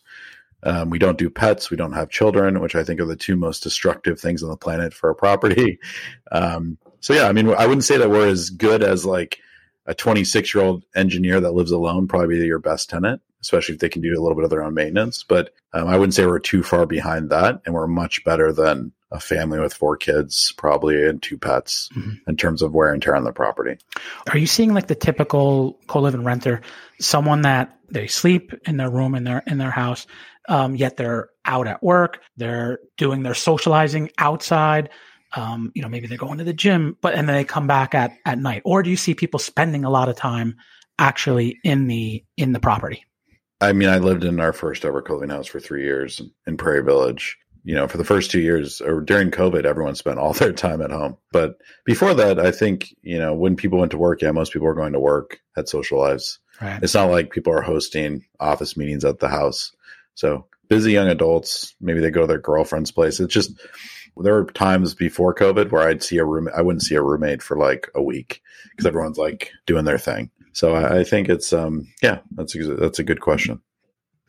Um, 0.62 0.92
we 0.92 1.00
don't 1.00 1.18
do 1.18 1.32
pets. 1.32 1.72
We 1.72 1.78
don't 1.78 1.94
have 1.94 2.10
children, 2.10 2.60
which 2.60 2.76
I 2.76 2.84
think 2.84 3.00
are 3.00 3.06
the 3.06 3.16
two 3.16 3.36
most 3.36 3.64
destructive 3.64 4.20
things 4.20 4.44
on 4.44 4.50
the 4.50 4.58
planet 4.58 4.94
for 4.94 5.10
a 5.10 5.16
property. 5.16 5.80
Um, 6.32 6.80
so 7.00 7.14
yeah, 7.14 7.28
I 7.28 7.34
mean, 7.34 7.50
I 7.50 7.68
wouldn't 7.68 7.84
say 7.84 7.98
that 7.98 8.10
we're 8.10 8.28
as 8.28 8.50
good 8.50 8.82
as 8.82 9.06
like 9.06 9.40
a 9.86 9.94
26 9.94 10.54
year 10.54 10.64
old 10.64 10.84
engineer 10.96 11.40
that 11.40 11.54
lives 11.54 11.72
alone 11.72 12.08
probably 12.08 12.40
be 12.40 12.46
your 12.46 12.60
best 12.60 12.90
tenant, 12.90 13.22
especially 13.42 13.76
if 13.76 13.82
they 13.82 13.90
can 13.90 14.02
do 14.02 14.10
a 14.10 14.22
little 14.22 14.36
bit 14.36 14.44
of 14.44 14.50
their 14.50 14.64
own 14.64 14.74
maintenance. 14.74 15.24
But 15.24 15.54
um, 15.74 15.88
I 15.88 15.98
wouldn't 15.98 16.14
say 16.14 16.26
we're 16.26 16.40
too 16.40 16.64
far 16.64 16.86
behind 16.86 17.30
that, 17.30 17.62
and 17.66 17.76
we're 17.76 17.88
much 17.88 18.24
better 18.24 18.52
than 18.52 18.92
a 19.12 19.20
family 19.20 19.60
with 19.60 19.74
four 19.74 19.96
kids, 19.96 20.54
probably 20.58 21.08
and 21.08 21.22
two 21.22 21.38
pets, 21.38 21.90
mm-hmm. 21.96 22.12
in 22.28 22.38
terms 22.38 22.62
of 22.62 22.74
wear 22.74 22.92
and 22.92 23.02
tear 23.02 23.16
on 23.16 23.24
the 23.24 23.32
property. 23.32 23.78
Are 24.32 24.38
you 24.38 24.48
seeing 24.48 24.74
like 24.74 24.88
the 24.88 24.96
typical 24.96 25.80
co-living 25.88 26.24
renter, 26.24 26.62
someone 27.00 27.42
that 27.44 27.78
they 27.90 28.08
sleep 28.08 28.52
in 28.66 28.78
their 28.78 28.90
room 28.90 29.16
in 29.16 29.24
their 29.24 29.44
in 29.46 29.58
their 29.58 29.72
house, 29.72 30.08
um, 30.50 30.76
yet 30.76 30.98
they're 30.98 31.30
out 31.46 31.68
at 31.68 31.84
work, 31.84 32.22
they're 32.38 32.80
doing 32.98 33.24
their 33.24 33.36
socializing 33.36 34.10
outside, 34.18 34.90
um, 35.36 35.72
you 35.76 35.82
know, 35.82 35.90
maybe 35.90 36.08
they're 36.08 36.18
going 36.18 36.38
to 36.38 36.44
the 36.44 36.54
gym, 36.54 36.98
but 37.02 37.14
and 37.14 37.28
then 37.28 37.36
they 37.36 37.44
come 37.44 37.68
back 37.68 37.94
at 37.94 38.18
at 38.26 38.40
night. 38.40 38.62
Or 38.66 38.84
do 38.84 38.90
you 38.90 38.98
see 38.98 39.14
people 39.14 39.40
spending 39.40 39.86
a 39.86 39.90
lot 39.90 40.10
of 40.10 40.16
time 40.16 40.56
actually 40.98 41.60
in 41.64 41.88
the 41.88 42.24
in 42.38 42.54
the 42.54 42.60
property? 42.60 43.06
I 43.62 43.74
mean, 43.74 43.90
I 43.90 43.98
lived 43.98 44.24
in 44.24 44.40
our 44.40 44.54
first 44.54 44.86
ever 44.86 45.02
co-living 45.02 45.30
house 45.30 45.48
for 45.48 45.60
three 45.60 45.84
years 45.84 46.22
in 46.46 46.58
Prairie 46.58 46.84
Village. 46.84 47.38
You 47.64 47.74
know, 47.74 47.88
for 47.88 47.98
the 47.98 48.04
first 48.04 48.30
two 48.30 48.42
years 48.42 48.80
or 48.80 49.02
during 49.02 49.32
COVID, 49.32 49.66
everyone 49.66 49.96
spent 49.96 50.20
all 50.20 50.34
their 50.34 50.54
time 50.54 50.82
at 50.82 50.92
home. 50.92 51.18
But 51.32 51.58
before 51.84 52.14
that, 52.14 52.40
I 52.40 52.52
think, 52.52 52.96
you 53.02 53.18
know, 53.18 53.34
when 53.34 53.56
people 53.56 53.80
went 53.80 53.92
to 53.92 53.98
work, 53.98 54.22
yeah, 54.22 54.32
most 54.32 54.54
people 54.54 54.68
were 54.68 54.76
going 54.76 54.94
to 54.94 55.00
work, 55.00 55.40
had 55.56 55.68
social 55.68 56.00
lives. 56.00 56.40
Right. 56.62 56.82
It's 56.82 56.94
not 56.94 57.10
like 57.10 57.32
people 57.32 57.54
are 57.54 57.62
hosting 57.62 58.24
office 58.40 58.78
meetings 58.78 59.04
at 59.04 59.20
the 59.20 59.28
house. 59.28 59.74
So 60.14 60.46
busy 60.70 60.92
young 60.92 61.08
adults, 61.08 61.76
maybe 61.82 62.00
they 62.00 62.12
go 62.12 62.22
to 62.22 62.28
their 62.28 62.38
girlfriend's 62.38 62.92
place. 62.92 63.20
It's 63.20 63.34
just 63.34 63.52
there 64.18 64.34
were 64.34 64.46
times 64.46 64.94
before 64.94 65.36
COVID 65.36 65.72
where 65.72 65.88
I'd 65.88 66.04
see 66.04 66.18
a 66.18 66.26
room, 66.26 66.50
I 66.56 66.62
wouldn't 66.62 66.84
see 66.84 66.96
a 66.96 67.02
roommate 67.02 67.42
for 67.42 67.58
like 67.58 67.90
a 67.96 68.02
week 68.02 68.42
because 68.72 68.86
everyone's 68.86 69.18
like 69.18 69.52
doing 69.66 69.86
their 69.86 69.98
thing. 69.98 70.32
So 70.54 70.74
I, 70.74 71.00
I 71.00 71.04
think 71.04 71.30
it's, 71.30 71.52
um, 71.52 71.88
yeah, 72.02 72.20
that's 72.32 72.56
a, 72.56 72.76
that's 72.76 73.00
a 73.00 73.04
good 73.04 73.22
question. 73.22 73.62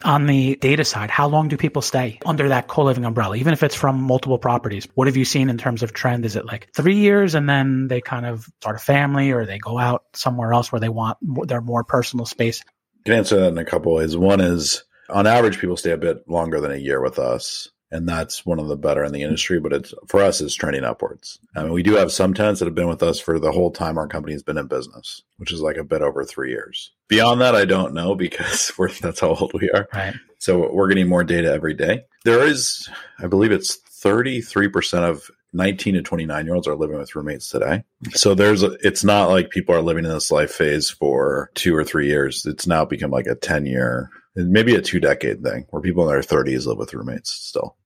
On 0.05 0.27
the 0.27 0.57
data 0.57 0.85
side, 0.85 1.11
how 1.11 1.27
long 1.27 1.49
do 1.49 1.57
people 1.57 1.81
stay 1.81 2.19
under 2.27 2.49
that 2.51 2.69
co-living 2.69 3.07
umbrella, 3.07 3.37
even 3.37 3.55
if 3.55 3.63
it's 3.63 3.75
from 3.75 4.03
multiple 4.03 4.39
properties? 4.39 4.87
What 4.95 5.07
have 5.07 5.17
you 5.17 5.25
seen 5.25 5.49
in 5.49 5.57
terms 5.57 5.83
of 5.83 5.95
trend? 5.95 6.27
Is 6.27 6.37
it 6.37 6.45
like 6.45 6.69
three 6.75 6.97
years 6.97 7.35
and 7.35 7.49
then 7.49 7.89
they 7.89 8.03
kind 8.03 8.27
of 8.27 8.45
start 8.61 8.77
a 8.77 8.81
family 8.81 9.31
or 9.33 9.47
they 9.47 9.59
go 9.59 9.79
out 9.79 10.05
somewhere 10.13 10.53
else 10.53 10.71
where 10.71 10.81
they 10.81 10.91
want 10.91 11.17
their 11.49 11.63
more 11.63 11.83
personal 11.83 12.27
space? 12.27 12.63
I 12.67 13.03
can 13.05 13.15
answer 13.15 13.41
that 13.41 13.49
in 13.49 13.59
a 13.59 13.65
couple 13.65 13.95
ways. 13.95 14.17
One 14.17 14.41
is 14.41 14.85
on 15.09 15.27
average, 15.27 15.61
people 15.61 15.77
stay 15.79 15.93
a 15.93 15.97
bit 15.97 16.29
longer 16.29 16.61
than 16.61 16.73
a 16.73 16.77
year 16.77 17.01
with 17.01 17.19
us 17.19 17.71
and 17.91 18.09
that's 18.09 18.45
one 18.45 18.59
of 18.59 18.69
the 18.69 18.77
better 18.77 19.05
in 19.05 19.13
the 19.13 19.23
industry. 19.23 19.61
But 19.61 19.73
it's 19.73 19.95
for 20.09 20.23
us, 20.23 20.41
it's 20.41 20.55
trending 20.55 20.85
upwards. 20.85 21.39
I 21.55 21.63
mean, 21.63 21.73
we 21.73 21.83
do 21.83 21.95
have 21.95 22.13
some 22.13 22.35
tenants 22.35 22.61
that 22.61 22.67
have 22.67 22.75
been 22.75 22.89
with 22.89 23.03
us 23.03 23.21
for 23.21 23.39
the 23.39 23.53
whole 23.53 23.71
time 23.71 23.99
our 23.99 24.09
company's 24.09 24.43
been 24.43 24.59
in 24.59 24.67
business, 24.67 25.23
which 25.37 25.53
is 25.53 25.61
like 25.61 25.77
a 25.77 25.85
bit 25.85 26.03
over 26.03 26.25
three 26.25 26.51
years. 26.51 26.93
Beyond 27.09 27.41
that, 27.41 27.55
I 27.55 27.65
don't 27.65 27.95
know 27.95 28.15
because 28.15 28.73
we're 28.79 28.91
that's 28.91 29.21
how 29.21 29.35
old 29.35 29.53
we 29.55 29.71
are. 29.71 29.89
Right. 29.93 30.15
So 30.39 30.73
we're 30.73 30.89
getting 30.89 31.09
more 31.09 31.25
data 31.25 31.53
every 31.53 31.75
day. 31.75 32.05
There 32.25 32.45
is, 32.45 32.89
I 33.19 33.27
believe, 33.27 33.53
it's 33.53 33.77
thirty 33.77 34.41
three 34.41 34.69
percent 34.69 35.05
of 35.05 35.31
19 35.53 35.95
to 35.95 36.03
29 36.03 36.45
year 36.45 36.55
olds 36.55 36.69
are 36.69 36.77
living 36.77 36.99
with 36.99 37.15
roommates 37.17 37.49
today. 37.49 37.83
So 38.11 38.35
there's, 38.35 38.63
a, 38.63 38.77
it's 38.87 39.03
not 39.03 39.31
like 39.31 39.51
people 39.51 39.75
are 39.75 39.81
living 39.81 40.05
in 40.05 40.11
this 40.11 40.31
life 40.31 40.53
phase 40.53 40.91
for 40.91 41.51
two 41.55 41.75
or 41.75 41.83
three 41.83 42.09
years. 42.09 42.45
It's 42.45 42.67
now 42.67 42.85
become 42.85 43.11
like 43.11 43.27
a 43.27 43.35
10 43.35 43.65
year 43.65 44.11
maybe 44.37 44.75
a 44.75 44.83
two 44.83 45.01
decade 45.01 45.43
thing 45.43 45.67
where 45.71 45.83
people 45.83 46.03
in 46.05 46.09
their 46.09 46.23
30s 46.23 46.67
live 46.67 46.79
with 46.79 46.95
roommates 46.95 47.31
still. 47.31 47.77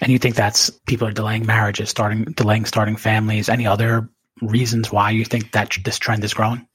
And 0.00 0.12
you 0.12 0.18
think 0.18 0.36
that's 0.36 0.70
people 0.70 1.08
are 1.08 1.12
delaying 1.12 1.46
marriages, 1.46 1.90
starting 1.90 2.24
delaying 2.24 2.64
starting 2.64 2.96
families? 2.96 3.48
Any 3.48 3.66
other 3.66 4.08
reasons 4.40 4.92
why 4.92 5.10
you 5.10 5.24
think 5.24 5.52
that 5.52 5.76
this 5.84 5.98
trend 5.98 6.24
is 6.24 6.34
growing? 6.34 6.66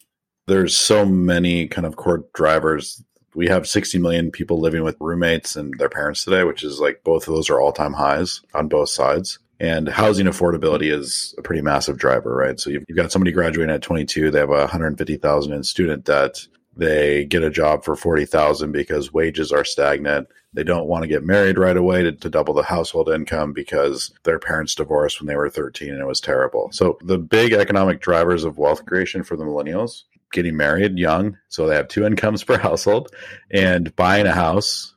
There's 0.47 0.75
so 0.75 1.05
many 1.05 1.67
kind 1.67 1.85
of 1.85 1.95
core 1.95 2.25
drivers 2.33 3.03
we 3.35 3.47
have 3.47 3.67
60 3.67 3.99
million 3.99 4.31
people 4.31 4.59
living 4.59 4.83
with 4.83 4.97
roommates 4.99 5.55
and 5.55 5.73
their 5.77 5.89
parents 5.89 6.23
today, 6.23 6.43
which 6.43 6.63
is 6.63 6.79
like 6.79 7.03
both 7.03 7.27
of 7.27 7.33
those 7.33 7.49
are 7.49 7.59
all 7.59 7.71
time 7.71 7.93
highs 7.93 8.41
on 8.53 8.67
both 8.67 8.89
sides. 8.89 9.39
And 9.59 9.89
housing 9.89 10.25
affordability 10.25 10.91
is 10.91 11.35
a 11.37 11.41
pretty 11.41 11.61
massive 11.61 11.97
driver, 11.97 12.33
right? 12.33 12.59
So 12.59 12.69
you've, 12.69 12.85
you've 12.87 12.97
got 12.97 13.11
somebody 13.11 13.31
graduating 13.31 13.73
at 13.73 13.81
22, 13.81 14.31
they 14.31 14.39
have 14.39 14.49
a 14.49 14.59
150,000 14.59 15.53
in 15.53 15.63
student 15.63 16.05
debt. 16.05 16.47
They 16.79 17.25
get 17.25 17.43
a 17.43 17.49
job 17.49 17.83
for 17.83 17.95
40,000 17.95 18.71
because 18.71 19.13
wages 19.13 19.51
are 19.51 19.65
stagnant. 19.65 20.29
They 20.53 20.63
don't 20.63 20.87
want 20.87 21.03
to 21.03 21.09
get 21.09 21.23
married 21.23 21.59
right 21.59 21.75
away 21.75 22.03
to, 22.03 22.13
to 22.13 22.29
double 22.29 22.53
the 22.53 22.63
household 22.63 23.09
income 23.09 23.51
because 23.51 24.11
their 24.23 24.39
parents 24.39 24.75
divorced 24.75 25.19
when 25.19 25.27
they 25.27 25.35
were 25.35 25.49
13 25.49 25.91
and 25.91 25.99
it 25.99 26.07
was 26.07 26.21
terrible. 26.21 26.69
So 26.71 26.97
the 27.03 27.17
big 27.17 27.51
economic 27.51 27.99
drivers 27.99 28.45
of 28.45 28.57
wealth 28.57 28.85
creation 28.85 29.23
for 29.23 29.35
the 29.35 29.43
millennials 29.43 30.03
getting 30.31 30.55
married 30.55 30.97
young, 30.97 31.37
so 31.49 31.67
they 31.67 31.75
have 31.75 31.87
two 31.87 32.05
incomes 32.05 32.43
per 32.43 32.57
household, 32.57 33.09
and 33.51 33.95
buying 33.95 34.27
a 34.27 34.31
house 34.31 34.95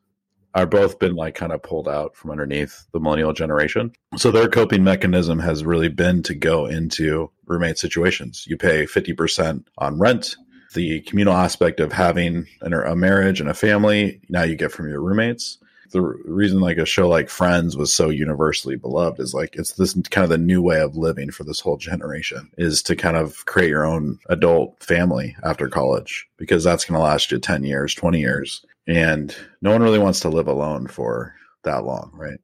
are 0.54 0.66
both 0.66 0.98
been 0.98 1.14
like 1.14 1.34
kind 1.34 1.52
of 1.52 1.62
pulled 1.62 1.88
out 1.88 2.14
from 2.14 2.30
underneath 2.30 2.86
the 2.92 3.00
millennial 3.00 3.32
generation. 3.32 3.90
So 4.16 4.30
their 4.30 4.48
coping 4.48 4.84
mechanism 4.84 5.38
has 5.38 5.64
really 5.64 5.88
been 5.88 6.22
to 6.24 6.34
go 6.34 6.66
into 6.66 7.30
roommate 7.46 7.78
situations. 7.78 8.44
You 8.46 8.56
pay 8.56 8.84
50% 8.84 9.64
on 9.78 9.98
rent. 9.98 10.36
The 10.74 11.00
communal 11.02 11.34
aspect 11.34 11.80
of 11.80 11.92
having 11.92 12.46
a 12.62 12.96
marriage 12.96 13.40
and 13.40 13.50
a 13.50 13.54
family, 13.54 14.20
now 14.28 14.42
you 14.42 14.56
get 14.56 14.72
from 14.72 14.88
your 14.88 15.00
roommates 15.00 15.58
the 15.92 16.02
reason 16.02 16.60
like 16.60 16.78
a 16.78 16.86
show 16.86 17.08
like 17.08 17.28
Friends 17.28 17.76
was 17.76 17.94
so 17.94 18.08
universally 18.08 18.76
beloved 18.76 19.20
is 19.20 19.32
like 19.32 19.54
it's 19.54 19.72
this 19.72 19.94
kind 20.10 20.24
of 20.24 20.30
the 20.30 20.38
new 20.38 20.60
way 20.60 20.80
of 20.80 20.96
living 20.96 21.30
for 21.30 21.44
this 21.44 21.60
whole 21.60 21.76
generation 21.76 22.50
is 22.58 22.82
to 22.82 22.96
kind 22.96 23.16
of 23.16 23.46
create 23.46 23.68
your 23.68 23.84
own 23.84 24.18
adult 24.28 24.82
family 24.82 25.36
after 25.44 25.68
college 25.68 26.26
because 26.38 26.64
that's 26.64 26.84
going 26.84 26.98
to 26.98 27.02
last 27.02 27.30
you 27.30 27.38
10 27.38 27.62
years, 27.64 27.94
20 27.94 28.18
years. 28.18 28.64
And 28.86 29.36
no 29.60 29.70
one 29.70 29.82
really 29.82 29.98
wants 29.98 30.20
to 30.20 30.28
live 30.28 30.48
alone 30.48 30.88
for 30.88 31.34
that 31.62 31.84
long, 31.84 32.10
right? 32.14 32.40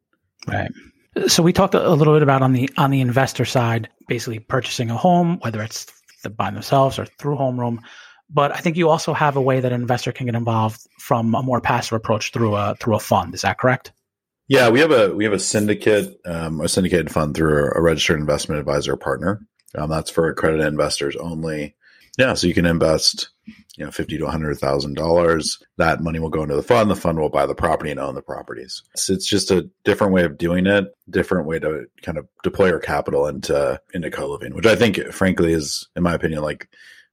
Right. 0.46 0.70
So 1.26 1.42
we 1.42 1.52
talked 1.52 1.74
a 1.74 1.90
little 1.90 2.14
bit 2.14 2.22
about 2.22 2.42
on 2.42 2.52
the 2.52 2.70
on 2.76 2.90
the 2.92 3.00
investor 3.00 3.44
side, 3.44 3.88
basically 4.06 4.38
purchasing 4.38 4.90
a 4.90 4.96
home, 4.96 5.38
whether 5.40 5.60
it's 5.62 5.86
by 6.36 6.50
themselves 6.50 6.98
or 6.98 7.06
through 7.06 7.36
homeroom. 7.36 7.78
But 8.30 8.54
I 8.54 8.58
think 8.58 8.76
you 8.76 8.88
also 8.90 9.14
have 9.14 9.36
a 9.36 9.42
way 9.42 9.60
that 9.60 9.72
an 9.72 9.80
investor 9.80 10.12
can 10.12 10.26
get 10.26 10.34
involved 10.34 10.86
from 10.98 11.34
a 11.34 11.42
more 11.42 11.60
passive 11.60 11.94
approach 11.94 12.32
through 12.32 12.54
a 12.56 12.76
through 12.78 12.96
a 12.96 13.00
fund. 13.00 13.34
Is 13.34 13.42
that 13.42 13.58
correct? 13.58 13.92
Yeah, 14.48 14.70
we 14.70 14.80
have 14.80 14.90
a 14.90 15.14
we 15.14 15.24
have 15.24 15.32
a 15.32 15.38
syndicate, 15.38 16.20
um, 16.24 16.60
a 16.60 16.68
syndicated 16.68 17.10
fund 17.10 17.34
through 17.34 17.70
a 17.74 17.80
registered 17.80 18.18
investment 18.18 18.60
advisor 18.60 18.96
partner. 18.96 19.40
Um, 19.74 19.90
that's 19.90 20.10
for 20.10 20.28
accredited 20.28 20.66
investors 20.66 21.16
only. 21.16 21.74
Yeah, 22.18 22.34
so 22.34 22.48
you 22.48 22.54
can 22.54 22.66
invest, 22.66 23.28
you 23.76 23.84
know, 23.84 23.90
fifty 23.90 24.16
to 24.18 24.24
one 24.24 24.32
hundred 24.32 24.58
thousand 24.58 24.94
dollars. 24.94 25.62
That 25.76 26.02
money 26.02 26.18
will 26.18 26.30
go 26.30 26.42
into 26.42 26.56
the 26.56 26.62
fund. 26.62 26.90
The 26.90 26.96
fund 26.96 27.18
will 27.18 27.28
buy 27.28 27.46
the 27.46 27.54
property 27.54 27.90
and 27.90 28.00
own 28.00 28.14
the 28.14 28.22
properties. 28.22 28.82
So 28.96 29.12
it's 29.12 29.26
just 29.26 29.50
a 29.50 29.70
different 29.84 30.14
way 30.14 30.24
of 30.24 30.38
doing 30.38 30.66
it, 30.66 30.86
different 31.08 31.46
way 31.46 31.58
to 31.60 31.84
kind 32.02 32.18
of 32.18 32.26
deploy 32.42 32.68
your 32.68 32.80
capital 32.80 33.26
into 33.26 33.80
into 33.94 34.10
co 34.10 34.30
living, 34.30 34.54
which 34.54 34.66
I 34.66 34.76
think, 34.76 34.98
frankly, 35.12 35.52
is, 35.52 35.88
in 35.94 36.02
my 36.02 36.14
opinion, 36.14 36.42
like 36.42 36.68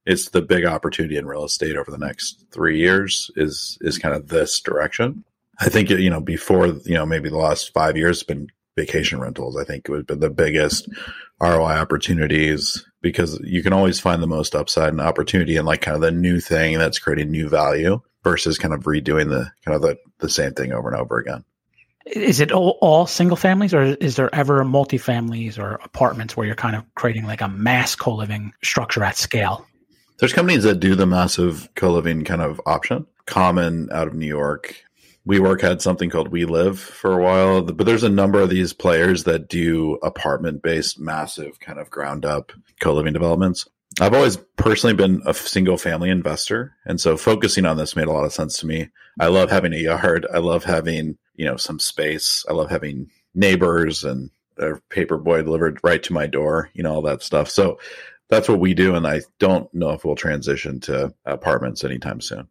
it's 0.06 0.30
the 0.30 0.42
big 0.42 0.64
opportunity 0.64 1.16
in 1.16 1.26
real 1.26 1.44
estate 1.44 1.76
over 1.76 1.90
the 1.90 1.98
next 1.98 2.44
three 2.50 2.78
years 2.78 3.30
is 3.36 3.76
is 3.80 3.98
kind 3.98 4.14
of 4.14 4.28
this 4.28 4.60
direction. 4.60 5.24
I 5.58 5.68
think 5.68 5.90
you 5.90 6.10
know 6.10 6.20
before 6.20 6.66
you 6.66 6.94
know 6.94 7.04
maybe 7.04 7.28
the 7.28 7.36
last 7.36 7.72
five 7.72 7.96
years 7.96 8.18
has 8.18 8.22
been 8.22 8.48
vacation 8.76 9.20
rentals. 9.20 9.56
I 9.56 9.64
think 9.64 9.88
it 9.88 9.90
would 9.90 10.06
been 10.06 10.20
the 10.20 10.30
biggest 10.30 10.88
ROI 11.40 11.72
opportunities 11.72 12.86
because 13.02 13.40
you 13.42 13.62
can 13.62 13.72
always 13.72 13.98
find 13.98 14.22
the 14.22 14.26
most 14.26 14.54
upside 14.54 14.90
and 14.90 15.00
opportunity 15.00 15.56
and 15.56 15.66
like 15.66 15.80
kind 15.80 15.96
of 15.96 16.02
the 16.02 16.10
new 16.10 16.40
thing 16.40 16.78
that's 16.78 16.98
creating 16.98 17.30
new 17.30 17.48
value 17.48 18.00
versus 18.22 18.58
kind 18.58 18.74
of 18.74 18.82
redoing 18.82 19.28
the 19.28 19.50
kind 19.64 19.74
of 19.74 19.82
the, 19.82 19.96
the 20.18 20.28
same 20.28 20.52
thing 20.52 20.72
over 20.72 20.88
and 20.90 21.00
over 21.00 21.18
again. 21.18 21.44
Is 22.04 22.40
it 22.40 22.52
all, 22.52 22.78
all 22.80 23.06
single 23.06 23.36
families 23.36 23.74
or 23.74 23.82
is 23.82 24.16
there 24.16 24.32
ever 24.34 24.64
multifamilies 24.64 25.58
or 25.58 25.74
apartments 25.74 26.36
where 26.36 26.46
you're 26.46 26.54
kind 26.54 26.76
of 26.76 26.84
creating 26.94 27.24
like 27.24 27.40
a 27.40 27.48
mass 27.48 27.96
co-living 27.96 28.52
structure 28.62 29.02
at 29.02 29.16
scale? 29.16 29.66
There's 30.18 30.32
companies 30.32 30.64
that 30.64 30.80
do 30.80 30.94
the 30.94 31.06
massive 31.06 31.68
co-living 31.74 32.24
kind 32.24 32.40
of 32.40 32.60
option. 32.64 33.06
Common 33.26 33.90
out 33.92 34.08
of 34.08 34.14
New 34.14 34.26
York. 34.26 34.82
WeWork 35.28 35.60
had 35.60 35.82
something 35.82 36.08
called 36.08 36.30
WeLive 36.30 36.78
for 36.78 37.12
a 37.12 37.22
while, 37.22 37.62
but 37.62 37.84
there's 37.84 38.04
a 38.04 38.08
number 38.08 38.40
of 38.40 38.48
these 38.48 38.72
players 38.72 39.24
that 39.24 39.48
do 39.48 39.94
apartment 40.02 40.62
based, 40.62 41.00
massive 41.00 41.58
kind 41.58 41.80
of 41.80 41.90
ground 41.90 42.24
up 42.24 42.52
co 42.80 42.94
living 42.94 43.12
developments. 43.12 43.68
I've 44.00 44.14
always 44.14 44.36
personally 44.56 44.94
been 44.94 45.22
a 45.26 45.34
single 45.34 45.78
family 45.78 46.10
investor. 46.10 46.74
And 46.84 47.00
so 47.00 47.16
focusing 47.16 47.66
on 47.66 47.76
this 47.76 47.96
made 47.96 48.08
a 48.08 48.12
lot 48.12 48.24
of 48.24 48.32
sense 48.32 48.58
to 48.58 48.66
me. 48.66 48.88
I 49.18 49.28
love 49.28 49.50
having 49.50 49.72
a 49.72 49.78
yard. 49.78 50.26
I 50.32 50.38
love 50.38 50.64
having, 50.64 51.18
you 51.34 51.44
know, 51.44 51.56
some 51.56 51.78
space. 51.78 52.44
I 52.48 52.52
love 52.52 52.70
having 52.70 53.10
neighbors 53.34 54.04
and 54.04 54.30
a 54.58 54.76
paper 54.90 55.18
boy 55.18 55.42
delivered 55.42 55.80
right 55.82 56.02
to 56.04 56.12
my 56.12 56.26
door, 56.26 56.70
you 56.74 56.82
know, 56.82 56.94
all 56.94 57.02
that 57.02 57.22
stuff. 57.22 57.50
So 57.50 57.78
that's 58.28 58.48
what 58.48 58.60
we 58.60 58.74
do, 58.74 58.94
and 58.94 59.06
I 59.06 59.22
don't 59.38 59.72
know 59.74 59.90
if 59.90 60.04
we'll 60.04 60.16
transition 60.16 60.80
to 60.80 61.14
apartments 61.24 61.84
anytime 61.84 62.20
soon. 62.20 62.48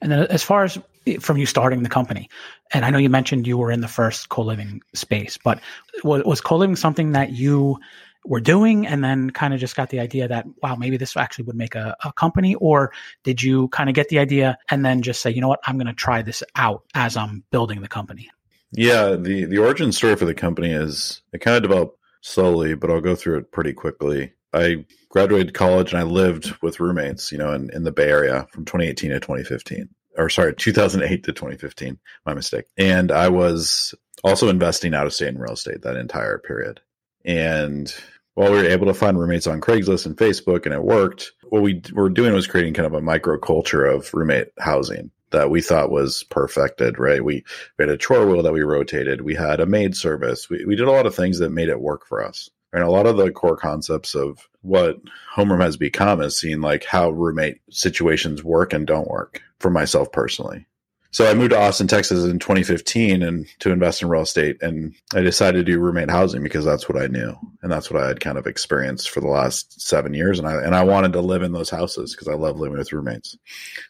And 0.00 0.12
then, 0.12 0.20
as 0.30 0.42
far 0.42 0.64
as 0.64 0.78
from 1.20 1.38
you 1.38 1.46
starting 1.46 1.82
the 1.82 1.88
company, 1.88 2.28
and 2.72 2.84
I 2.84 2.90
know 2.90 2.98
you 2.98 3.10
mentioned 3.10 3.46
you 3.46 3.58
were 3.58 3.72
in 3.72 3.80
the 3.80 3.88
first 3.88 4.28
co 4.28 4.42
living 4.42 4.80
space, 4.94 5.38
but 5.42 5.60
was, 6.04 6.22
was 6.24 6.40
co 6.40 6.56
living 6.56 6.76
something 6.76 7.12
that 7.12 7.32
you 7.32 7.78
were 8.24 8.40
doing 8.40 8.86
and 8.86 9.02
then 9.02 9.30
kind 9.30 9.54
of 9.54 9.60
just 9.60 9.74
got 9.74 9.90
the 9.90 10.00
idea 10.00 10.28
that, 10.28 10.46
wow, 10.62 10.76
maybe 10.76 10.96
this 10.96 11.16
actually 11.16 11.44
would 11.44 11.56
make 11.56 11.74
a, 11.74 11.96
a 12.04 12.12
company? 12.12 12.54
Or 12.56 12.92
did 13.24 13.42
you 13.42 13.68
kind 13.68 13.88
of 13.88 13.94
get 13.94 14.08
the 14.08 14.18
idea 14.18 14.58
and 14.70 14.84
then 14.84 15.02
just 15.02 15.22
say, 15.22 15.30
you 15.30 15.40
know 15.40 15.48
what, 15.48 15.60
I'm 15.66 15.76
going 15.76 15.86
to 15.86 15.94
try 15.94 16.22
this 16.22 16.42
out 16.54 16.84
as 16.94 17.16
I'm 17.16 17.42
building 17.50 17.80
the 17.80 17.88
company? 17.88 18.28
Yeah, 18.72 19.16
the, 19.16 19.46
the 19.46 19.58
origin 19.58 19.92
story 19.92 20.14
for 20.16 20.26
the 20.26 20.34
company 20.34 20.72
is 20.72 21.22
it 21.32 21.38
kind 21.38 21.56
of 21.56 21.62
developed 21.62 21.98
slowly, 22.20 22.74
but 22.74 22.90
I'll 22.90 23.00
go 23.00 23.14
through 23.14 23.38
it 23.38 23.50
pretty 23.50 23.72
quickly. 23.72 24.32
I 24.52 24.84
graduated 25.08 25.54
college 25.54 25.92
and 25.92 26.00
I 26.00 26.04
lived 26.04 26.54
with 26.62 26.80
roommates, 26.80 27.32
you 27.32 27.38
know, 27.38 27.52
in, 27.52 27.70
in 27.72 27.84
the 27.84 27.92
Bay 27.92 28.08
Area 28.08 28.46
from 28.52 28.64
2018 28.64 29.10
to 29.10 29.20
2015. 29.20 29.88
Or 30.16 30.28
sorry, 30.28 30.54
2008 30.54 31.24
to 31.24 31.32
2015. 31.32 31.98
My 32.26 32.34
mistake. 32.34 32.64
And 32.76 33.12
I 33.12 33.28
was 33.28 33.94
also 34.24 34.48
investing 34.48 34.94
out 34.94 35.06
of 35.06 35.14
state 35.14 35.28
in 35.28 35.38
real 35.38 35.52
estate 35.52 35.82
that 35.82 35.96
entire 35.96 36.38
period. 36.38 36.80
And 37.24 37.94
while 38.34 38.50
we 38.50 38.58
were 38.58 38.64
able 38.64 38.86
to 38.86 38.94
find 38.94 39.18
roommates 39.18 39.46
on 39.46 39.60
Craigslist 39.60 40.06
and 40.06 40.16
Facebook 40.16 40.64
and 40.64 40.74
it 40.74 40.82
worked, 40.82 41.32
what 41.50 41.62
we 41.62 41.82
were 41.92 42.08
doing 42.08 42.32
was 42.32 42.46
creating 42.46 42.74
kind 42.74 42.86
of 42.86 42.94
a 42.94 43.00
micro 43.00 43.38
culture 43.38 43.84
of 43.84 44.12
roommate 44.14 44.48
housing 44.58 45.10
that 45.30 45.50
we 45.50 45.60
thought 45.60 45.90
was 45.90 46.24
perfected, 46.24 46.98
right? 46.98 47.22
We, 47.22 47.44
we 47.78 47.82
had 47.82 47.90
a 47.90 47.98
chore 47.98 48.26
wheel 48.26 48.42
that 48.42 48.52
we 48.52 48.62
rotated. 48.62 49.20
We 49.22 49.34
had 49.34 49.60
a 49.60 49.66
maid 49.66 49.94
service. 49.96 50.48
We, 50.48 50.64
we 50.64 50.76
did 50.76 50.88
a 50.88 50.92
lot 50.92 51.06
of 51.06 51.14
things 51.14 51.38
that 51.38 51.50
made 51.50 51.68
it 51.68 51.80
work 51.80 52.06
for 52.06 52.24
us. 52.24 52.48
And 52.72 52.82
a 52.82 52.90
lot 52.90 53.06
of 53.06 53.16
the 53.16 53.30
core 53.30 53.56
concepts 53.56 54.14
of 54.14 54.48
what 54.62 54.98
homeroom 55.34 55.62
has 55.62 55.76
become 55.76 56.20
is 56.20 56.38
seeing 56.38 56.60
like 56.60 56.84
how 56.84 57.10
roommate 57.10 57.60
situations 57.70 58.44
work 58.44 58.72
and 58.72 58.86
don't 58.86 59.08
work 59.08 59.42
for 59.58 59.70
myself 59.70 60.12
personally. 60.12 60.66
So 61.10 61.28
I 61.28 61.32
moved 61.32 61.50
to 61.50 61.58
Austin, 61.58 61.86
Texas 61.86 62.24
in 62.24 62.38
2015 62.38 63.22
and 63.22 63.46
to 63.60 63.72
invest 63.72 64.02
in 64.02 64.08
real 64.08 64.22
estate. 64.22 64.58
And 64.60 64.94
I 65.14 65.22
decided 65.22 65.64
to 65.64 65.72
do 65.72 65.80
roommate 65.80 66.10
housing 66.10 66.42
because 66.42 66.66
that's 66.66 66.88
what 66.88 67.00
I 67.00 67.06
knew. 67.06 67.34
And 67.62 67.72
that's 67.72 67.90
what 67.90 68.02
I 68.02 68.08
had 68.08 68.20
kind 68.20 68.36
of 68.36 68.46
experienced 68.46 69.08
for 69.08 69.20
the 69.20 69.28
last 69.28 69.80
seven 69.80 70.12
years. 70.12 70.38
And 70.38 70.46
I, 70.46 70.62
and 70.62 70.74
I 70.74 70.84
wanted 70.84 71.14
to 71.14 71.22
live 71.22 71.42
in 71.42 71.52
those 71.52 71.70
houses 71.70 72.14
because 72.14 72.28
I 72.28 72.34
love 72.34 72.58
living 72.58 72.76
with 72.76 72.92
roommates. 72.92 73.38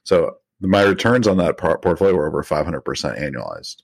So 0.05 0.37
my 0.61 0.83
returns 0.83 1.27
on 1.27 1.39
that 1.39 1.59
portfolio 1.59 2.15
were 2.15 2.29
over 2.29 2.45
500% 2.45 2.83
annualized 3.21 3.83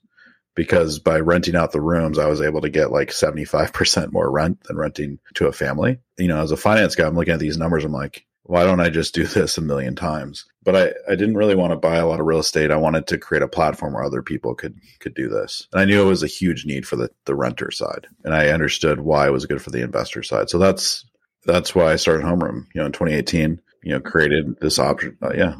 because 0.55 0.99
by 0.99 1.21
renting 1.21 1.57
out 1.57 1.73
the 1.73 1.81
rooms, 1.81 2.19
I 2.19 2.27
was 2.27 2.41
able 2.41 2.61
to 2.63 2.71
get 2.71 2.93
like 2.93 3.11
75% 3.11 4.13
more 4.13 4.31
rent 4.31 4.63
than 4.65 4.77
renting 4.77 5.19
to 5.35 5.47
a 5.47 5.53
family. 5.53 5.99
You 6.17 6.29
know, 6.29 6.41
as 6.41 6.53
a 6.53 6.57
finance 6.57 6.95
guy, 6.95 7.07
I'm 7.07 7.17
looking 7.17 7.35
at 7.35 7.41
these 7.41 7.59
numbers. 7.59 7.85
I'm 7.85 7.93
like, 7.93 8.25
why 8.45 8.65
don't 8.65 8.81
I 8.81 8.91
just 8.91 9.15
do 9.15 9.25
this 9.27 9.59
a 9.59 9.63
million 9.63 9.97
times? 9.97 10.45
But 10.63 10.77
I, 10.77 11.13
I 11.13 11.17
didn't 11.17 11.37
really 11.37 11.55
want 11.55 11.73
to 11.73 11.77
buy 11.77 11.97
a 11.97 12.07
lot 12.07 12.21
of 12.21 12.27
real 12.27 12.39
estate. 12.39 12.71
I 12.71 12.77
wanted 12.77 13.07
to 13.09 13.19
create 13.19 13.43
a 13.43 13.49
platform 13.49 13.95
where 13.95 14.05
other 14.05 14.23
people 14.23 14.55
could 14.55 14.79
could 15.01 15.15
do 15.15 15.29
this. 15.29 15.67
And 15.73 15.81
I 15.81 15.85
knew 15.85 16.03
it 16.03 16.09
was 16.09 16.23
a 16.23 16.29
huge 16.29 16.65
need 16.65 16.87
for 16.87 16.97
the, 16.97 17.11
the 17.25 17.35
renter 17.35 17.71
side. 17.71 18.07
And 18.25 18.35
I 18.35 18.49
understood 18.49 19.01
why 19.01 19.27
it 19.27 19.33
was 19.33 19.47
good 19.47 19.61
for 19.61 19.71
the 19.71 19.83
investor 19.83 20.23
side. 20.23 20.49
So 20.51 20.59
that's 20.59 21.05
that's 21.45 21.75
why 21.75 21.93
I 21.93 21.97
started 21.97 22.25
Homeroom, 22.25 22.67
you 22.75 22.81
know, 22.81 22.87
in 22.87 22.93
2018, 22.93 23.61
you 23.83 23.93
know, 23.93 24.01
created 24.01 24.59
this 24.61 24.79
option. 24.79 25.19
Uh, 25.21 25.33
yeah. 25.35 25.57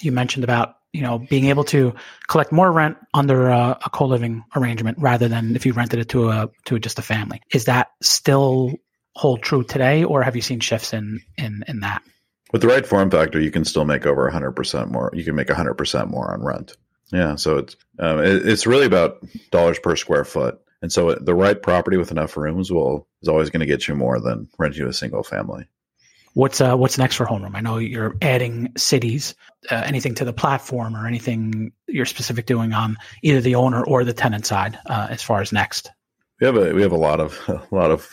You 0.00 0.12
mentioned 0.12 0.44
about 0.44 0.76
you 0.92 1.00
know, 1.00 1.18
being 1.18 1.46
able 1.46 1.64
to 1.64 1.94
collect 2.28 2.52
more 2.52 2.70
rent 2.70 2.98
under 3.14 3.48
a, 3.48 3.78
a 3.84 3.90
co-living 3.90 4.44
arrangement 4.54 4.98
rather 5.00 5.28
than 5.28 5.56
if 5.56 5.64
you 5.64 5.72
rented 5.72 6.00
it 6.00 6.10
to 6.10 6.28
a 6.28 6.50
to 6.66 6.78
just 6.78 6.98
a 6.98 7.02
family. 7.02 7.40
Is 7.52 7.64
that 7.64 7.92
still 8.02 8.72
hold 9.14 9.42
true 9.42 9.62
today, 9.62 10.04
or 10.04 10.22
have 10.22 10.36
you 10.36 10.42
seen 10.42 10.60
shifts 10.60 10.92
in 10.92 11.20
in 11.36 11.64
in 11.66 11.80
that? 11.80 12.02
With 12.52 12.60
the 12.60 12.68
right 12.68 12.86
form 12.86 13.10
factor, 13.10 13.40
you 13.40 13.50
can 13.50 13.64
still 13.64 13.86
make 13.86 14.04
over 14.04 14.30
100% 14.30 14.90
more. 14.90 15.10
You 15.14 15.24
can 15.24 15.34
make 15.34 15.48
100% 15.48 16.10
more 16.10 16.34
on 16.34 16.44
rent. 16.44 16.76
Yeah, 17.10 17.36
so 17.36 17.58
it's 17.58 17.76
um, 17.98 18.18
it, 18.18 18.46
it's 18.46 18.66
really 18.66 18.86
about 18.86 19.24
dollars 19.50 19.78
per 19.78 19.96
square 19.96 20.24
foot, 20.24 20.60
and 20.82 20.92
so 20.92 21.14
the 21.14 21.34
right 21.34 21.60
property 21.60 21.96
with 21.96 22.10
enough 22.10 22.36
rooms 22.36 22.70
will 22.70 23.06
is 23.22 23.28
always 23.28 23.50
going 23.50 23.60
to 23.60 23.66
get 23.66 23.88
you 23.88 23.94
more 23.94 24.20
than 24.20 24.48
renting 24.58 24.86
a 24.86 24.92
single 24.92 25.22
family. 25.22 25.66
What's 26.34 26.60
uh, 26.60 26.76
what's 26.76 26.96
next 26.96 27.16
for 27.16 27.26
Homeroom? 27.26 27.54
I 27.54 27.60
know 27.60 27.78
you're 27.78 28.16
adding 28.22 28.72
cities. 28.76 29.34
Uh, 29.70 29.82
anything 29.84 30.14
to 30.16 30.24
the 30.24 30.32
platform 30.32 30.96
or 30.96 31.06
anything 31.06 31.72
you're 31.86 32.06
specific 32.06 32.46
doing 32.46 32.72
on 32.72 32.96
either 33.22 33.40
the 33.40 33.54
owner 33.54 33.84
or 33.84 34.02
the 34.02 34.12
tenant 34.12 34.46
side 34.46 34.78
uh, 34.86 35.08
as 35.10 35.22
far 35.22 35.40
as 35.40 35.52
next? 35.52 35.90
We 36.40 36.46
have 36.46 36.56
a 36.56 36.72
we 36.72 36.82
have 36.82 36.92
a 36.92 36.96
lot 36.96 37.20
of 37.20 37.38
a 37.48 37.74
lot 37.74 37.90
of 37.90 38.08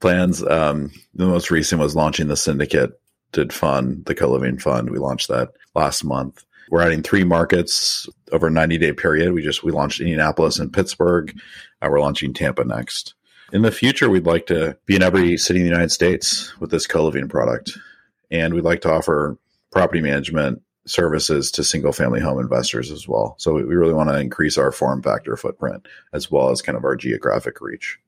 plans. 0.00 0.42
Um, 0.42 0.92
the 1.14 1.26
most 1.26 1.50
recent 1.50 1.80
was 1.80 1.96
launching 1.96 2.28
the 2.28 2.36
syndicate 2.36 2.92
did 3.32 3.52
fund, 3.52 4.04
the 4.06 4.14
co 4.14 4.30
living 4.30 4.58
fund. 4.58 4.90
We 4.90 4.98
launched 4.98 5.28
that 5.28 5.50
last 5.74 6.04
month. 6.04 6.44
We're 6.70 6.82
adding 6.82 7.02
three 7.02 7.24
markets 7.24 8.08
over 8.30 8.46
a 8.46 8.50
90 8.50 8.78
day 8.78 8.92
period. 8.92 9.32
We 9.32 9.42
just 9.42 9.64
we 9.64 9.72
launched 9.72 10.00
Indianapolis 10.00 10.58
and 10.58 10.72
Pittsburgh. 10.72 11.36
Uh, 11.82 11.88
we're 11.90 12.00
launching 12.00 12.34
Tampa 12.34 12.64
next. 12.64 13.14
In 13.52 13.62
the 13.62 13.72
future, 13.72 14.10
we'd 14.10 14.26
like 14.26 14.46
to 14.46 14.76
be 14.84 14.96
in 14.96 15.02
every 15.02 15.36
city 15.38 15.60
in 15.60 15.64
the 15.64 15.70
United 15.70 15.90
States 15.90 16.58
with 16.60 16.70
this 16.70 16.86
co 16.86 17.04
living 17.04 17.28
product, 17.28 17.78
and 18.30 18.52
we'd 18.52 18.64
like 18.64 18.82
to 18.82 18.92
offer 18.92 19.38
property 19.70 20.00
management 20.00 20.62
services 20.86 21.50
to 21.52 21.64
single 21.64 21.92
family 21.92 22.20
home 22.20 22.40
investors 22.40 22.90
as 22.90 23.06
well. 23.06 23.34
So 23.38 23.54
we 23.54 23.62
really 23.62 23.92
want 23.92 24.08
to 24.10 24.18
increase 24.18 24.58
our 24.58 24.72
form 24.72 25.02
factor 25.02 25.36
footprint 25.36 25.86
as 26.12 26.30
well 26.30 26.50
as 26.50 26.62
kind 26.62 26.76
of 26.76 26.84
our 26.84 26.96
geographic 26.96 27.60
reach. 27.60 27.98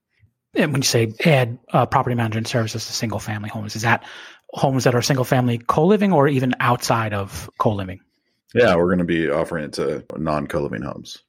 And 0.55 0.73
when 0.73 0.81
you 0.81 0.87
say 0.87 1.13
add 1.25 1.59
uh, 1.73 1.87
property 1.87 2.17
management 2.17 2.49
services 2.49 2.87
to 2.87 2.93
single 2.93 3.19
family 3.19 3.49
homes, 3.49 3.77
is 3.77 3.83
that 3.83 4.05
homes 4.53 4.85
that 4.85 4.95
are 4.95 5.03
single 5.03 5.25
family 5.25 5.59
co 5.59 5.87
living 5.87 6.13
or 6.13 6.27
even 6.29 6.55
outside 6.61 7.15
of 7.15 7.49
co 7.59 7.73
living? 7.73 8.01
Yeah, 8.55 8.75
we're 8.75 8.87
going 8.87 8.99
to 8.99 9.05
be 9.05 9.31
offering 9.31 9.65
it 9.65 9.75
to 9.75 10.05
non 10.17 10.49
co 10.49 10.63
living 10.63 10.83
homes. 10.83 11.23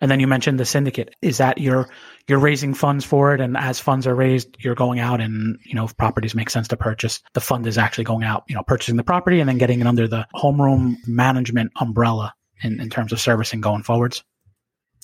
And 0.00 0.10
then 0.10 0.20
you 0.20 0.26
mentioned 0.26 0.60
the 0.60 0.66
syndicate. 0.66 1.14
Is 1.22 1.38
that 1.38 1.58
you're 1.58 1.88
you're 2.28 2.38
raising 2.38 2.74
funds 2.74 3.04
for 3.04 3.34
it, 3.34 3.40
and 3.40 3.56
as 3.56 3.78
funds 3.78 4.06
are 4.06 4.14
raised, 4.14 4.56
you're 4.58 4.74
going 4.74 4.98
out 4.98 5.20
and 5.20 5.58
you 5.64 5.74
know 5.74 5.84
if 5.84 5.96
properties 5.96 6.34
make 6.34 6.50
sense 6.50 6.68
to 6.68 6.76
purchase, 6.76 7.20
the 7.34 7.40
fund 7.40 7.66
is 7.66 7.78
actually 7.78 8.04
going 8.04 8.24
out, 8.24 8.44
you 8.48 8.54
know, 8.54 8.62
purchasing 8.62 8.96
the 8.96 9.04
property 9.04 9.40
and 9.40 9.48
then 9.48 9.58
getting 9.58 9.80
it 9.80 9.86
under 9.86 10.08
the 10.08 10.26
homeroom 10.34 10.96
management 11.06 11.72
umbrella 11.80 12.34
in, 12.62 12.80
in 12.80 12.90
terms 12.90 13.12
of 13.12 13.20
servicing 13.20 13.60
going 13.60 13.82
forwards. 13.82 14.24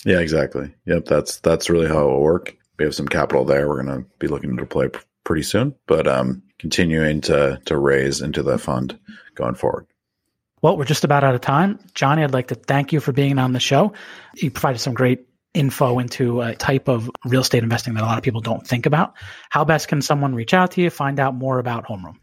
Yeah, 0.05 0.19
exactly. 0.19 0.75
Yep, 0.87 1.05
that's 1.05 1.41
that's 1.41 1.71
really 1.71 1.89
how 1.89 2.09
it 2.09 2.11
will 2.11 2.23
work. 2.23 2.57
We 2.79 2.85
have 2.85 2.95
some 2.95 3.09
capital 3.09 3.45
there. 3.45 3.69
We're 3.69 3.83
going 3.83 4.03
to 4.03 4.09
be 4.19 4.29
looking 4.29 4.57
to 4.57 4.63
deploy 4.63 4.89
pretty 5.25 5.43
soon, 5.43 5.75
but 5.87 6.09
um, 6.09 6.43
continuing 6.59 7.21
to 7.23 7.61
to 7.67 7.77
raise 7.77 8.21
into 8.21 8.43
the 8.43 8.59
fund 8.59 8.99
going 9.35 9.55
forward. 9.55 9.87
Well, 10.61 10.77
we're 10.77 10.85
just 10.85 11.05
about 11.05 11.25
out 11.25 11.35
of 11.35 11.41
time. 11.41 11.81
Johnny, 11.95 12.23
I'd 12.23 12.33
like 12.33 12.49
to 12.49 12.55
thank 12.55 12.93
you 12.93 13.01
for 13.01 13.13
being 13.13 13.39
on 13.39 13.53
the 13.53 13.61
show. 13.61 13.93
You 14.35 14.51
provided 14.51 14.79
some 14.79 14.95
great 14.95 15.27
info 15.55 15.99
into 15.99 16.41
a 16.41 16.55
type 16.55 16.89
of 16.89 17.11
real 17.25 17.43
estate 17.43 17.63
investing 17.63 17.95
that 17.95 18.03
a 18.03 18.07
lot 18.07 18.19
of 18.19 18.25
people 18.25 18.41
don't 18.41 18.67
think 18.67 18.87
about. 18.87 19.15
How 19.51 19.65
best 19.65 19.89
can 19.89 20.01
someone 20.03 20.35
reach 20.35 20.55
out 20.55 20.73
to 20.73 20.83
you, 20.83 20.91
find 20.91 21.21
out 21.21 21.35
more 21.35 21.59
about 21.59 21.87
Homeroom? 21.87 22.17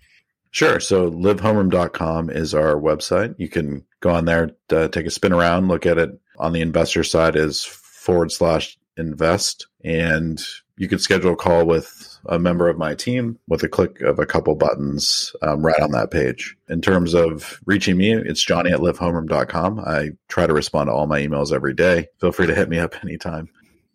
Sure. 0.52 0.80
So 0.80 1.12
livehomeroom.com 1.12 2.32
is 2.32 2.56
our 2.56 2.76
website. 2.76 3.36
You 3.38 3.50
can 3.50 3.86
go 4.00 4.10
on 4.10 4.26
there, 4.26 4.52
uh, 4.72 4.88
take 4.88 5.06
a 5.06 5.12
spin 5.12 5.32
around, 5.32 5.68
look 5.68 5.86
at 5.86 6.00
it. 6.00 6.20
On 6.40 6.54
the 6.54 6.62
investor 6.62 7.04
side 7.04 7.36
is 7.36 7.64
forward 7.64 8.32
slash 8.32 8.78
invest. 8.98 9.68
And 9.84 10.42
you 10.78 10.88
can 10.88 11.00
schedule 11.00 11.34
a 11.34 11.36
call 11.36 11.66
with 11.66 12.09
a 12.26 12.40
member 12.40 12.68
of 12.68 12.78
my 12.78 12.96
team 12.96 13.40
with 13.48 13.64
a 13.64 13.70
click 13.70 14.02
of 14.02 14.20
a 14.20 14.26
couple 14.26 14.56
buttons 14.56 15.34
um, 15.42 15.66
right 15.66 15.80
on 15.80 15.92
that 15.92 16.12
page. 16.12 16.56
In 16.68 16.82
terms 16.82 17.14
of 17.14 17.60
reaching 17.66 17.98
me, 17.98 18.14
it's 18.14 18.44
johnny 18.44 18.72
at 18.72 18.80
livehomeroom.com. 18.80 19.80
I 19.80 20.12
try 20.28 20.48
to 20.48 20.54
respond 20.54 20.88
to 20.88 20.94
all 20.94 21.08
my 21.08 21.20
emails 21.20 21.54
every 21.54 21.74
day. 21.74 22.08
Feel 22.20 22.32
free 22.32 22.48
to 22.48 22.56
hit 22.56 22.70
me 22.70 22.80
up 22.80 22.96
anytime. 23.04 23.50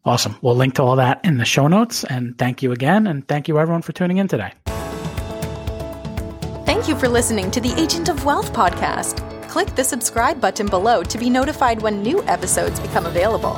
Awesome. 0.04 0.36
We'll 0.42 0.56
link 0.56 0.74
to 0.74 0.82
all 0.82 0.96
that 0.96 1.24
in 1.24 1.38
the 1.38 1.44
show 1.44 1.66
notes. 1.66 2.04
And 2.04 2.36
thank 2.36 2.62
you 2.62 2.72
again. 2.72 3.06
And 3.06 3.26
thank 3.26 3.48
you, 3.48 3.58
everyone, 3.58 3.82
for 3.82 3.92
tuning 3.92 4.18
in 4.18 4.28
today. 4.28 4.52
Thank 6.66 6.88
you 6.88 6.96
for 6.96 7.08
listening 7.08 7.50
to 7.52 7.60
the 7.60 7.72
Agent 7.80 8.10
of 8.10 8.24
Wealth 8.24 8.52
podcast. 8.52 9.30
Click 9.48 9.74
the 9.74 9.84
subscribe 9.84 10.40
button 10.40 10.66
below 10.66 11.02
to 11.02 11.16
be 11.16 11.30
notified 11.30 11.80
when 11.80 12.02
new 12.02 12.22
episodes 12.24 12.80
become 12.80 13.06
available. 13.06 13.54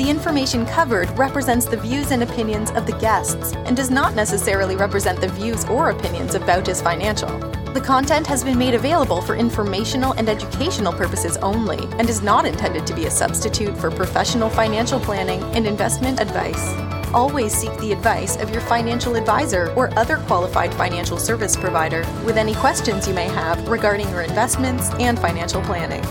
The 0.00 0.08
information 0.08 0.64
covered 0.64 1.10
represents 1.18 1.66
the 1.66 1.76
views 1.76 2.10
and 2.10 2.22
opinions 2.22 2.70
of 2.70 2.86
the 2.86 2.96
guests 3.00 3.52
and 3.52 3.76
does 3.76 3.90
not 3.90 4.14
necessarily 4.14 4.74
represent 4.74 5.20
the 5.20 5.28
views 5.28 5.66
or 5.66 5.90
opinions 5.90 6.34
of 6.34 6.40
Bautis 6.44 6.82
Financial. 6.82 7.28
The 7.74 7.82
content 7.82 8.26
has 8.26 8.42
been 8.42 8.56
made 8.56 8.72
available 8.72 9.20
for 9.20 9.34
informational 9.34 10.12
and 10.12 10.30
educational 10.30 10.94
purposes 10.94 11.36
only 11.42 11.86
and 11.98 12.08
is 12.08 12.22
not 12.22 12.46
intended 12.46 12.86
to 12.86 12.94
be 12.94 13.04
a 13.04 13.10
substitute 13.10 13.76
for 13.76 13.90
professional 13.90 14.48
financial 14.48 14.98
planning 14.98 15.42
and 15.54 15.66
investment 15.66 16.18
advice. 16.18 16.72
Always 17.12 17.52
seek 17.52 17.76
the 17.76 17.92
advice 17.92 18.38
of 18.38 18.48
your 18.48 18.62
financial 18.62 19.16
advisor 19.16 19.70
or 19.74 19.92
other 19.98 20.16
qualified 20.16 20.72
financial 20.72 21.18
service 21.18 21.58
provider 21.58 22.06
with 22.24 22.38
any 22.38 22.54
questions 22.54 23.06
you 23.06 23.12
may 23.12 23.28
have 23.28 23.68
regarding 23.68 24.08
your 24.08 24.22
investments 24.22 24.88
and 24.94 25.18
financial 25.18 25.60
planning. 25.60 26.02